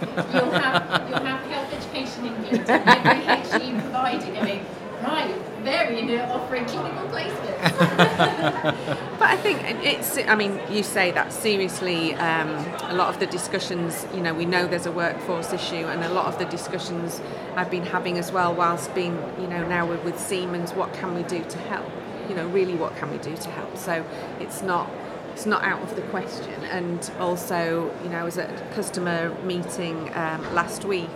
Because 0.00 0.34
you'll 0.34 0.50
have 0.50 1.08
you'll 1.08 1.18
have 1.20 1.40
health 1.50 1.72
education 1.72 2.26
England 2.26 2.70
and 2.70 2.88
every 2.88 3.70
HE 3.74 3.80
provider 3.80 4.32
going, 4.32 4.66
Right, 5.02 5.34
Varian 5.62 6.18
are 6.18 6.32
offering 6.32 6.64
clinical 6.64 7.06
placements. 7.08 9.00
But 9.18 9.28
I 9.28 9.36
think 9.36 9.60
it's, 9.84 10.18
I 10.18 10.34
mean, 10.34 10.60
you 10.70 10.82
say 10.82 11.10
that 11.12 11.32
seriously, 11.32 12.14
um, 12.14 12.48
a 12.90 12.94
lot 12.94 13.08
of 13.08 13.20
the 13.20 13.26
discussions, 13.26 14.06
you 14.14 14.20
know, 14.20 14.34
we 14.34 14.44
know 14.44 14.66
there's 14.66 14.86
a 14.86 14.92
workforce 14.92 15.52
issue, 15.52 15.86
and 15.86 16.02
a 16.04 16.08
lot 16.08 16.26
of 16.26 16.38
the 16.38 16.44
discussions 16.46 17.20
I've 17.54 17.70
been 17.70 17.86
having 17.86 18.18
as 18.18 18.32
well, 18.32 18.54
whilst 18.54 18.94
being, 18.94 19.14
you 19.40 19.46
know, 19.46 19.66
now 19.66 19.86
with, 19.86 20.02
with 20.04 20.18
Siemens, 20.18 20.72
what 20.72 20.92
can 20.94 21.14
we 21.14 21.22
do 21.22 21.44
to 21.44 21.58
help? 21.58 21.90
You 22.28 22.34
know, 22.34 22.46
really, 22.48 22.74
what 22.74 22.96
can 22.96 23.10
we 23.10 23.18
do 23.18 23.36
to 23.36 23.50
help? 23.50 23.76
So 23.76 24.04
it's 24.40 24.62
not. 24.62 24.90
It's 25.32 25.46
not 25.46 25.64
out 25.64 25.82
of 25.82 25.96
the 25.96 26.02
question, 26.02 26.62
and 26.66 27.10
also, 27.18 27.92
you 28.04 28.08
know, 28.08 28.18
I 28.18 28.22
was 28.22 28.38
at 28.38 28.48
a 28.50 28.64
customer 28.72 29.36
meeting 29.42 30.08
um, 30.14 30.54
last 30.54 30.84
week, 30.84 31.10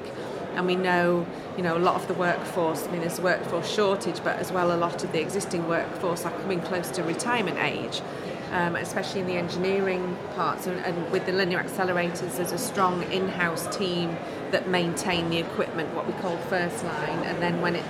and 0.59 0.67
we 0.67 0.75
know 0.75 1.25
you 1.57 1.63
know 1.63 1.77
a 1.77 1.79
lot 1.79 1.95
of 1.95 2.09
the 2.09 2.15
workforce 2.15 2.87
I 2.87 2.91
mean 2.91 3.01
there's 3.01 3.21
a 3.21 3.23
workforce 3.23 3.71
shortage 3.73 4.23
but 4.25 4.39
as 4.39 4.51
well 4.51 4.73
a 4.73 4.77
lot 4.77 5.05
of 5.05 5.13
the 5.13 5.21
existing 5.21 5.69
workforce 5.69 6.25
are 6.25 6.33
coming 6.33 6.61
close 6.61 6.91
to 6.93 7.03
retirement 7.05 7.59
age 7.59 8.03
um, 8.51 8.77
especially 8.77 9.21
in 9.21 9.27
the 9.27 9.37
engineering 9.37 10.17
parts 10.35 10.67
and, 10.67 10.79
and 10.81 11.13
with 11.13 11.27
the 11.27 11.33
linear 11.33 11.63
accelerators 11.63 12.37
there's 12.37 12.53
a 12.53 12.59
strong 12.59 13.05
in-house 13.13 13.77
team 13.77 14.17
that 14.51 14.69
maintain 14.69 15.31
the 15.31 15.39
equipment 15.39 15.95
what 15.95 16.07
we 16.07 16.13
call 16.15 16.37
first 16.37 16.85
line 16.85 17.21
and 17.25 17.41
then 17.41 17.61
when 17.61 17.77
it 17.77 17.85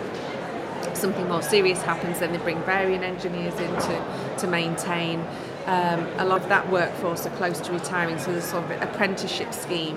something 0.98 1.28
more 1.28 1.42
serious 1.42 1.80
happens 1.82 2.20
then 2.20 2.32
they 2.32 2.38
bring 2.38 2.62
Varian 2.62 3.02
engineers 3.02 3.54
in 3.58 3.70
to, 3.74 4.34
to 4.38 4.46
maintain 4.46 5.20
um, 5.66 6.06
a 6.16 6.24
lot 6.24 6.42
of 6.42 6.48
that 6.48 6.68
workforce 6.70 7.26
are 7.26 7.36
close 7.36 7.60
to 7.60 7.72
retiring 7.72 8.18
so 8.18 8.32
there's 8.32 8.44
sort 8.44 8.64
of 8.64 8.70
an 8.70 8.82
apprenticeship 8.82 9.52
scheme 9.52 9.96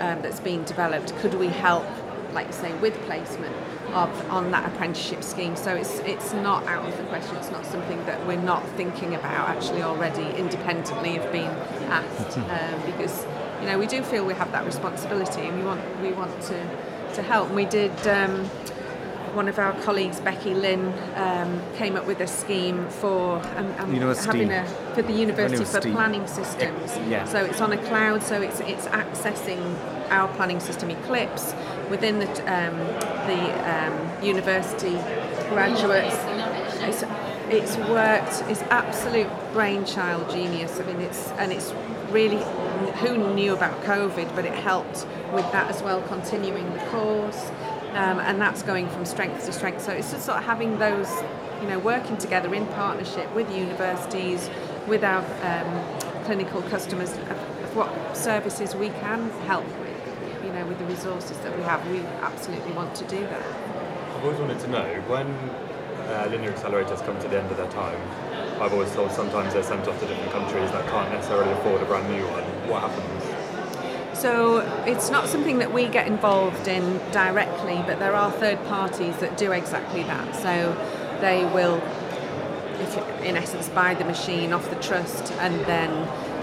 um, 0.00 0.22
that's 0.22 0.40
being 0.40 0.64
developed 0.64 1.14
could 1.16 1.34
we 1.34 1.48
help 1.48 1.84
like 2.32 2.46
you 2.46 2.52
say, 2.52 2.72
with 2.78 2.94
placement 3.02 3.54
of 3.94 4.30
on 4.30 4.50
that 4.50 4.66
apprenticeship 4.72 5.22
scheme. 5.22 5.56
So 5.56 5.74
it's 5.74 5.98
it's 6.00 6.32
not 6.32 6.66
out 6.66 6.86
of 6.86 6.96
the 6.96 7.04
question. 7.04 7.36
It's 7.36 7.50
not 7.50 7.64
something 7.66 8.04
that 8.06 8.26
we're 8.26 8.40
not 8.40 8.66
thinking 8.70 9.14
about 9.14 9.48
actually 9.48 9.82
already 9.82 10.36
independently 10.38 11.16
of 11.16 11.30
being 11.32 11.50
asked 11.90 12.38
um, 12.38 12.82
because 12.86 13.26
you 13.60 13.66
know 13.66 13.78
we 13.78 13.86
do 13.86 14.02
feel 14.02 14.24
we 14.24 14.34
have 14.34 14.52
that 14.52 14.64
responsibility 14.64 15.42
and 15.42 15.58
we 15.58 15.64
want 15.64 16.00
we 16.00 16.12
want 16.12 16.40
to 16.42 17.12
to 17.14 17.22
help. 17.22 17.48
And 17.48 17.56
we 17.56 17.66
did. 17.66 17.92
One 19.34 19.48
of 19.48 19.58
our 19.58 19.72
colleagues, 19.82 20.20
Becky 20.20 20.54
Lynn, 20.54 20.92
um, 21.16 21.62
came 21.76 21.96
up 21.96 22.06
with 22.06 22.20
a 22.20 22.26
scheme 22.26 22.86
for 22.88 23.36
um, 23.56 23.66
um, 23.78 23.94
having 23.94 24.50
a 24.50 24.66
for 24.94 25.02
the 25.02 25.12
university, 25.12 25.54
University. 25.54 25.88
for 25.88 25.94
planning 25.94 26.26
systems. 26.26 26.96
Yeah. 27.08 27.24
So 27.24 27.44
it's 27.44 27.60
on 27.60 27.72
a 27.72 27.78
cloud, 27.88 28.22
so 28.22 28.42
it's 28.42 28.60
it's 28.60 28.86
accessing 28.86 29.62
our 30.10 30.28
planning 30.36 30.60
system 30.60 30.90
Eclipse 30.90 31.54
within 31.88 32.18
the 32.18 32.28
um, 32.42 32.76
the 33.26 33.42
um, 33.72 34.24
university 34.24 34.98
graduates. 35.48 36.16
It's, 36.82 37.04
it's 37.48 37.76
worked. 37.88 38.42
It's 38.50 38.62
absolute 38.70 39.30
brainchild 39.52 40.30
genius. 40.30 40.78
I 40.78 40.84
mean, 40.84 41.00
it's 41.00 41.28
and 41.32 41.52
it's 41.52 41.72
really 42.10 42.42
who 43.00 43.34
knew 43.34 43.54
about 43.54 43.82
COVID, 43.82 44.34
but 44.34 44.44
it 44.44 44.52
helped 44.52 45.06
with 45.32 45.50
that 45.52 45.70
as 45.70 45.82
well, 45.82 46.02
continuing 46.02 46.70
the 46.72 46.78
course. 46.86 47.50
Um, 47.92 48.20
and 48.20 48.40
that's 48.40 48.62
going 48.62 48.88
from 48.88 49.04
strength 49.04 49.44
to 49.46 49.52
strength. 49.52 49.82
So 49.82 49.92
it's 49.92 50.10
just 50.10 50.24
sort 50.24 50.38
of 50.38 50.44
having 50.44 50.78
those, 50.78 51.10
you 51.60 51.68
know, 51.68 51.78
working 51.78 52.16
together 52.16 52.54
in 52.54 52.66
partnership 52.68 53.32
with 53.34 53.54
universities, 53.54 54.48
with 54.86 55.04
our 55.04 55.22
um, 55.42 56.00
clinical 56.24 56.62
customers, 56.62 57.12
of, 57.12 57.30
of 57.30 57.76
what 57.76 58.16
services 58.16 58.74
we 58.74 58.88
can 58.88 59.28
help 59.46 59.66
with, 59.80 60.44
you 60.44 60.52
know, 60.52 60.64
with 60.66 60.78
the 60.78 60.86
resources 60.86 61.36
that 61.38 61.54
we 61.56 61.62
have. 61.64 61.86
We 61.90 62.00
absolutely 62.22 62.72
want 62.72 62.94
to 62.96 63.04
do 63.04 63.20
that. 63.20 63.46
I've 64.16 64.24
always 64.24 64.38
wanted 64.38 64.60
to 64.60 64.68
know 64.68 65.02
when 65.08 65.26
uh, 66.08 66.28
linear 66.30 66.52
accelerators 66.52 67.04
come 67.04 67.20
to 67.20 67.28
the 67.28 67.40
end 67.40 67.50
of 67.50 67.56
their 67.56 67.70
time. 67.70 68.00
I've 68.60 68.72
always 68.72 68.90
thought 68.90 69.12
sometimes 69.12 69.54
they're 69.54 69.62
sent 69.62 69.86
off 69.88 69.98
to 70.00 70.06
different 70.06 70.32
countries 70.32 70.70
that 70.70 70.86
can't 70.88 71.10
necessarily 71.12 71.52
afford 71.52 71.82
a 71.82 71.84
brand 71.84 72.08
new 72.08 72.24
one. 72.24 72.44
What 72.70 72.82
happens? 72.82 73.21
So 74.22 74.60
it's 74.86 75.10
not 75.10 75.26
something 75.26 75.58
that 75.58 75.74
we 75.74 75.88
get 75.88 76.06
involved 76.06 76.68
in 76.68 76.98
directly, 77.10 77.82
but 77.84 77.98
there 77.98 78.14
are 78.14 78.30
third 78.30 78.64
parties 78.66 79.16
that 79.16 79.36
do 79.36 79.50
exactly 79.50 80.04
that. 80.04 80.36
So 80.36 80.76
they 81.20 81.44
will, 81.46 81.82
in 83.24 83.36
essence, 83.36 83.68
buy 83.70 83.94
the 83.94 84.04
machine 84.04 84.52
off 84.52 84.70
the 84.70 84.76
trust 84.76 85.32
and 85.40 85.58
then, 85.66 85.90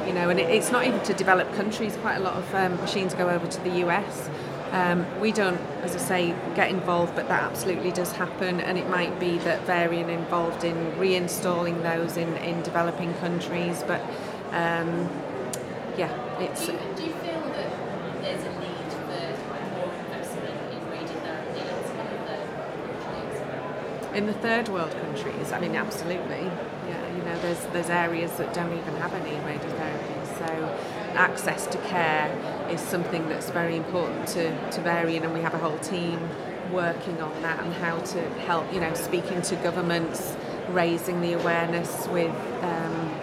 you 0.05 0.11
know, 0.11 0.29
and 0.29 0.41
it, 0.41 0.49
it's 0.49 0.73
not 0.73 0.87
even 0.87 0.99
to 1.03 1.13
developed 1.13 1.53
countries. 1.55 1.95
Quite 2.01 2.17
a 2.17 2.19
lot 2.19 2.35
of 2.35 2.53
um, 2.53 2.75
machines 2.81 3.13
go 3.13 3.29
over 3.29 3.47
to 3.47 3.61
the 3.61 3.87
US. 3.87 4.29
Um, 4.71 5.05
we 5.21 5.31
don't, 5.31 5.61
as 5.81 5.95
I 5.95 5.99
say, 5.99 6.35
get 6.55 6.69
involved, 6.69 7.15
but 7.15 7.29
that 7.29 7.43
absolutely 7.43 7.91
does 7.91 8.11
happen, 8.11 8.59
and 8.59 8.77
it 8.77 8.89
might 8.89 9.17
be 9.21 9.37
that 9.39 9.65
Varian 9.65 10.09
involved 10.09 10.65
in 10.65 10.75
reinstalling 10.97 11.81
those 11.81 12.17
in, 12.17 12.35
in 12.39 12.61
developing 12.61 13.13
countries. 13.15 13.85
But 13.87 14.01
um, 14.51 15.09
yeah, 15.99 16.39
it's. 16.39 16.65
Do 16.65 16.71
you, 16.71 16.79
do 16.95 17.03
you 17.03 17.13
feel 17.13 17.41
that 17.41 18.21
there's 18.21 18.43
a 18.43 18.59
need 18.61 18.87
for 18.87 19.19
more 19.75 19.91
investment 20.05 20.55
in 20.71 20.79
radiotherapy 20.87 21.59
in 21.59 21.67
some 21.91 22.07
of 22.07 22.23
the 22.23 22.39
countries? 23.03 24.08
In 24.19 24.25
the 24.25 24.33
third 24.33 24.67
world 24.67 24.91
countries, 24.91 25.53
I 25.53 25.61
mean, 25.61 25.77
absolutely. 25.77 26.41
Yeah, 26.89 27.15
you 27.15 27.23
know, 27.23 27.39
there's 27.39 27.65
there's 27.67 27.89
areas 27.89 28.33
that 28.33 28.53
don't 28.53 28.77
even 28.77 28.93
have 28.97 29.13
any 29.13 29.31
radiotherapy. 29.47 30.37
So, 30.37 30.77
access 31.13 31.65
to 31.67 31.77
care 31.87 32.27
is 32.69 32.81
something 32.81 33.29
that's 33.29 33.49
very 33.49 33.77
important 33.77 34.27
to 34.35 34.71
to 34.71 34.81
Varian, 34.81 35.23
and 35.23 35.33
we 35.33 35.39
have 35.39 35.53
a 35.53 35.57
whole 35.57 35.77
team 35.77 36.19
working 36.69 37.21
on 37.21 37.41
that 37.43 37.63
and 37.63 37.73
how 37.75 37.99
to 37.99 38.21
help. 38.41 38.73
You 38.73 38.81
know, 38.81 38.93
speaking 38.93 39.41
to 39.43 39.55
governments, 39.55 40.35
raising 40.67 41.21
the 41.21 41.31
awareness 41.39 42.05
with. 42.09 42.35
Um, 42.61 43.15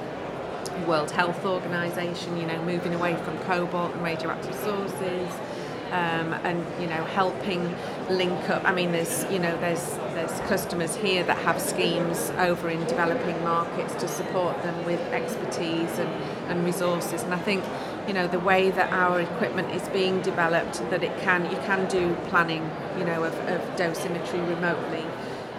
World 0.86 1.10
Health 1.10 1.44
Organization, 1.44 2.36
you 2.36 2.46
know, 2.46 2.62
moving 2.62 2.94
away 2.94 3.16
from 3.16 3.38
cobalt 3.40 3.92
and 3.94 4.02
radioactive 4.04 4.54
sources, 4.54 5.30
um, 5.92 6.32
and 6.44 6.64
you 6.80 6.88
know, 6.88 7.04
helping 7.04 7.74
link 8.08 8.50
up. 8.50 8.64
I 8.64 8.74
mean, 8.74 8.92
there's 8.92 9.24
you 9.30 9.38
know, 9.38 9.56
there's 9.60 9.94
there's 10.14 10.32
customers 10.48 10.96
here 10.96 11.22
that 11.24 11.38
have 11.38 11.60
schemes 11.60 12.30
over 12.38 12.68
in 12.68 12.80
developing 12.86 13.42
markets 13.42 13.94
to 13.96 14.08
support 14.08 14.62
them 14.62 14.84
with 14.84 15.00
expertise 15.12 15.98
and, 15.98 16.08
and 16.48 16.64
resources. 16.64 17.22
And 17.22 17.32
I 17.32 17.38
think 17.38 17.64
you 18.06 18.14
know 18.14 18.26
the 18.26 18.40
way 18.40 18.70
that 18.70 18.92
our 18.92 19.20
equipment 19.20 19.70
is 19.72 19.88
being 19.90 20.22
developed, 20.22 20.78
that 20.90 21.02
it 21.02 21.16
can 21.20 21.44
you 21.50 21.56
can 21.58 21.88
do 21.88 22.14
planning, 22.28 22.68
you 22.98 23.04
know, 23.04 23.24
of, 23.24 23.34
of 23.48 23.60
dosimetry 23.76 24.46
remotely. 24.48 25.04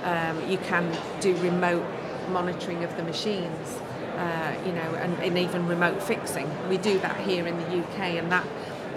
Um, 0.03 0.49
you 0.49 0.57
can 0.57 0.95
do 1.19 1.35
remote 1.37 1.85
monitoring 2.29 2.83
of 2.83 2.95
the 2.97 3.03
machines 3.03 3.79
uh, 4.17 4.55
you 4.65 4.71
know, 4.71 4.95
and, 4.95 5.17
and 5.19 5.37
even 5.37 5.67
remote 5.67 6.01
fixing. 6.01 6.49
We 6.69 6.77
do 6.77 6.97
that 6.99 7.17
here 7.17 7.45
in 7.45 7.55
the 7.57 7.83
UK, 7.83 8.17
and 8.17 8.31
that 8.31 8.47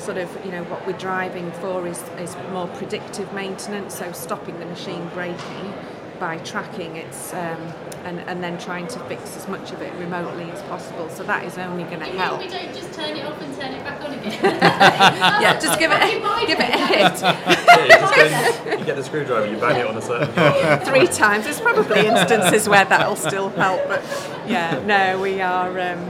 sort 0.00 0.16
of, 0.18 0.44
you 0.44 0.50
know, 0.50 0.64
what 0.64 0.86
we're 0.86 0.98
driving 0.98 1.50
for 1.52 1.86
is, 1.86 2.02
is 2.18 2.34
more 2.52 2.66
predictive 2.68 3.32
maintenance, 3.32 3.94
so 3.94 4.10
stopping 4.12 4.58
the 4.58 4.66
machine 4.66 5.08
breaking 5.14 5.72
by 6.18 6.36
tracking 6.38 6.96
its 6.96 7.32
um, 7.32 7.72
and, 8.04 8.20
and 8.20 8.42
then 8.44 8.58
trying 8.58 8.86
to 8.86 8.98
fix 9.00 9.36
as 9.38 9.48
much 9.48 9.72
of 9.72 9.80
it 9.80 9.90
remotely 9.94 10.50
as 10.50 10.60
possible. 10.62 11.08
So 11.08 11.22
that 11.24 11.44
is 11.44 11.56
only 11.56 11.84
going 11.84 12.00
to 12.00 12.06
You 12.10 12.18
help. 12.18 12.40
we 12.40 12.48
don't 12.48 12.74
just 12.74 12.92
turn 12.92 13.16
it 13.16 13.24
off 13.24 13.40
and 13.40 13.54
turn 13.56 13.72
it 13.72 13.82
back 13.84 14.00
on 14.02 14.12
again? 14.12 14.32
Yeah, 15.40 15.58
just 15.58 15.78
give 15.78 15.90
it 15.90 15.96
a, 16.02 16.46
give 16.46 16.60
it 16.60 16.74
a 16.74 16.86
hit 16.86 17.20
Yeah, 17.22 17.84
you, 17.84 17.88
just 17.88 18.64
go, 18.64 18.70
you 18.78 18.84
get 18.84 18.96
the 18.96 19.04
screwdriver, 19.04 19.46
you 19.50 19.56
bang 19.58 19.80
it 19.80 19.86
on 19.86 19.96
a 19.96 20.02
certain 20.02 20.32
part. 20.34 20.84
three 20.86 21.06
times. 21.06 21.44
There's 21.44 21.60
probably 21.60 22.06
instances 22.06 22.68
where 22.68 22.84
that'll 22.84 23.16
still 23.16 23.48
help, 23.50 23.86
but 23.88 24.02
yeah, 24.46 24.82
no, 24.84 25.20
we 25.20 25.40
are. 25.40 25.78
Um, 25.80 26.00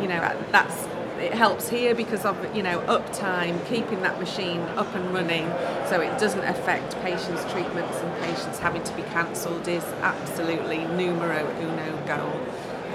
you 0.00 0.08
know, 0.08 0.18
that's 0.50 0.74
it 1.22 1.32
helps 1.32 1.68
here 1.68 1.94
because 1.94 2.24
of 2.24 2.36
you 2.54 2.62
know 2.62 2.80
uptime, 2.80 3.64
keeping 3.66 4.02
that 4.02 4.18
machine 4.18 4.60
up 4.76 4.92
and 4.94 5.14
running, 5.14 5.46
so 5.88 6.00
it 6.00 6.18
doesn't 6.18 6.44
affect 6.44 7.00
patients' 7.02 7.44
treatments 7.52 7.96
and 7.98 8.22
patients 8.22 8.58
having 8.58 8.82
to 8.82 8.92
be 8.94 9.02
cancelled 9.14 9.66
is 9.68 9.84
absolutely 10.02 10.78
numero 10.96 11.48
uno 11.60 12.06
goal 12.06 12.32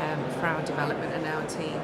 um, 0.02 0.30
for 0.32 0.46
our 0.46 0.62
development 0.63 1.13
and 1.13 1.26
our 1.26 1.46
team. 1.48 1.80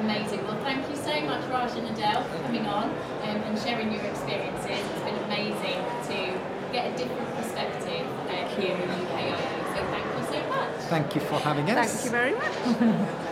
Amazing. 0.00 0.42
Well, 0.44 0.58
thank 0.62 0.88
you 0.88 0.96
so 0.96 1.20
much, 1.20 1.44
Raj 1.50 1.76
and 1.76 1.86
Adele, 1.88 2.24
for 2.24 2.42
coming 2.44 2.66
on 2.66 2.84
um, 2.84 3.42
and 3.42 3.58
sharing 3.58 3.92
your 3.92 4.02
experiences. 4.02 4.70
It's 4.70 5.04
been 5.04 5.18
amazing 5.24 5.76
to 6.08 6.72
get 6.72 6.94
a 6.94 6.96
different 6.96 7.34
perspective 7.36 8.06
uh, 8.28 8.48
here 8.56 8.74
in 8.74 8.88
UKIO. 8.88 9.36
So 9.74 9.84
thank 9.92 10.06
you 10.06 10.40
so 10.40 10.48
much. 10.48 10.74
Thank 10.88 11.14
you 11.14 11.20
for 11.20 11.38
having 11.40 11.70
us. 11.70 11.92
Thank 11.92 12.04
you 12.06 12.10
very 12.10 12.34
much. 12.34 13.26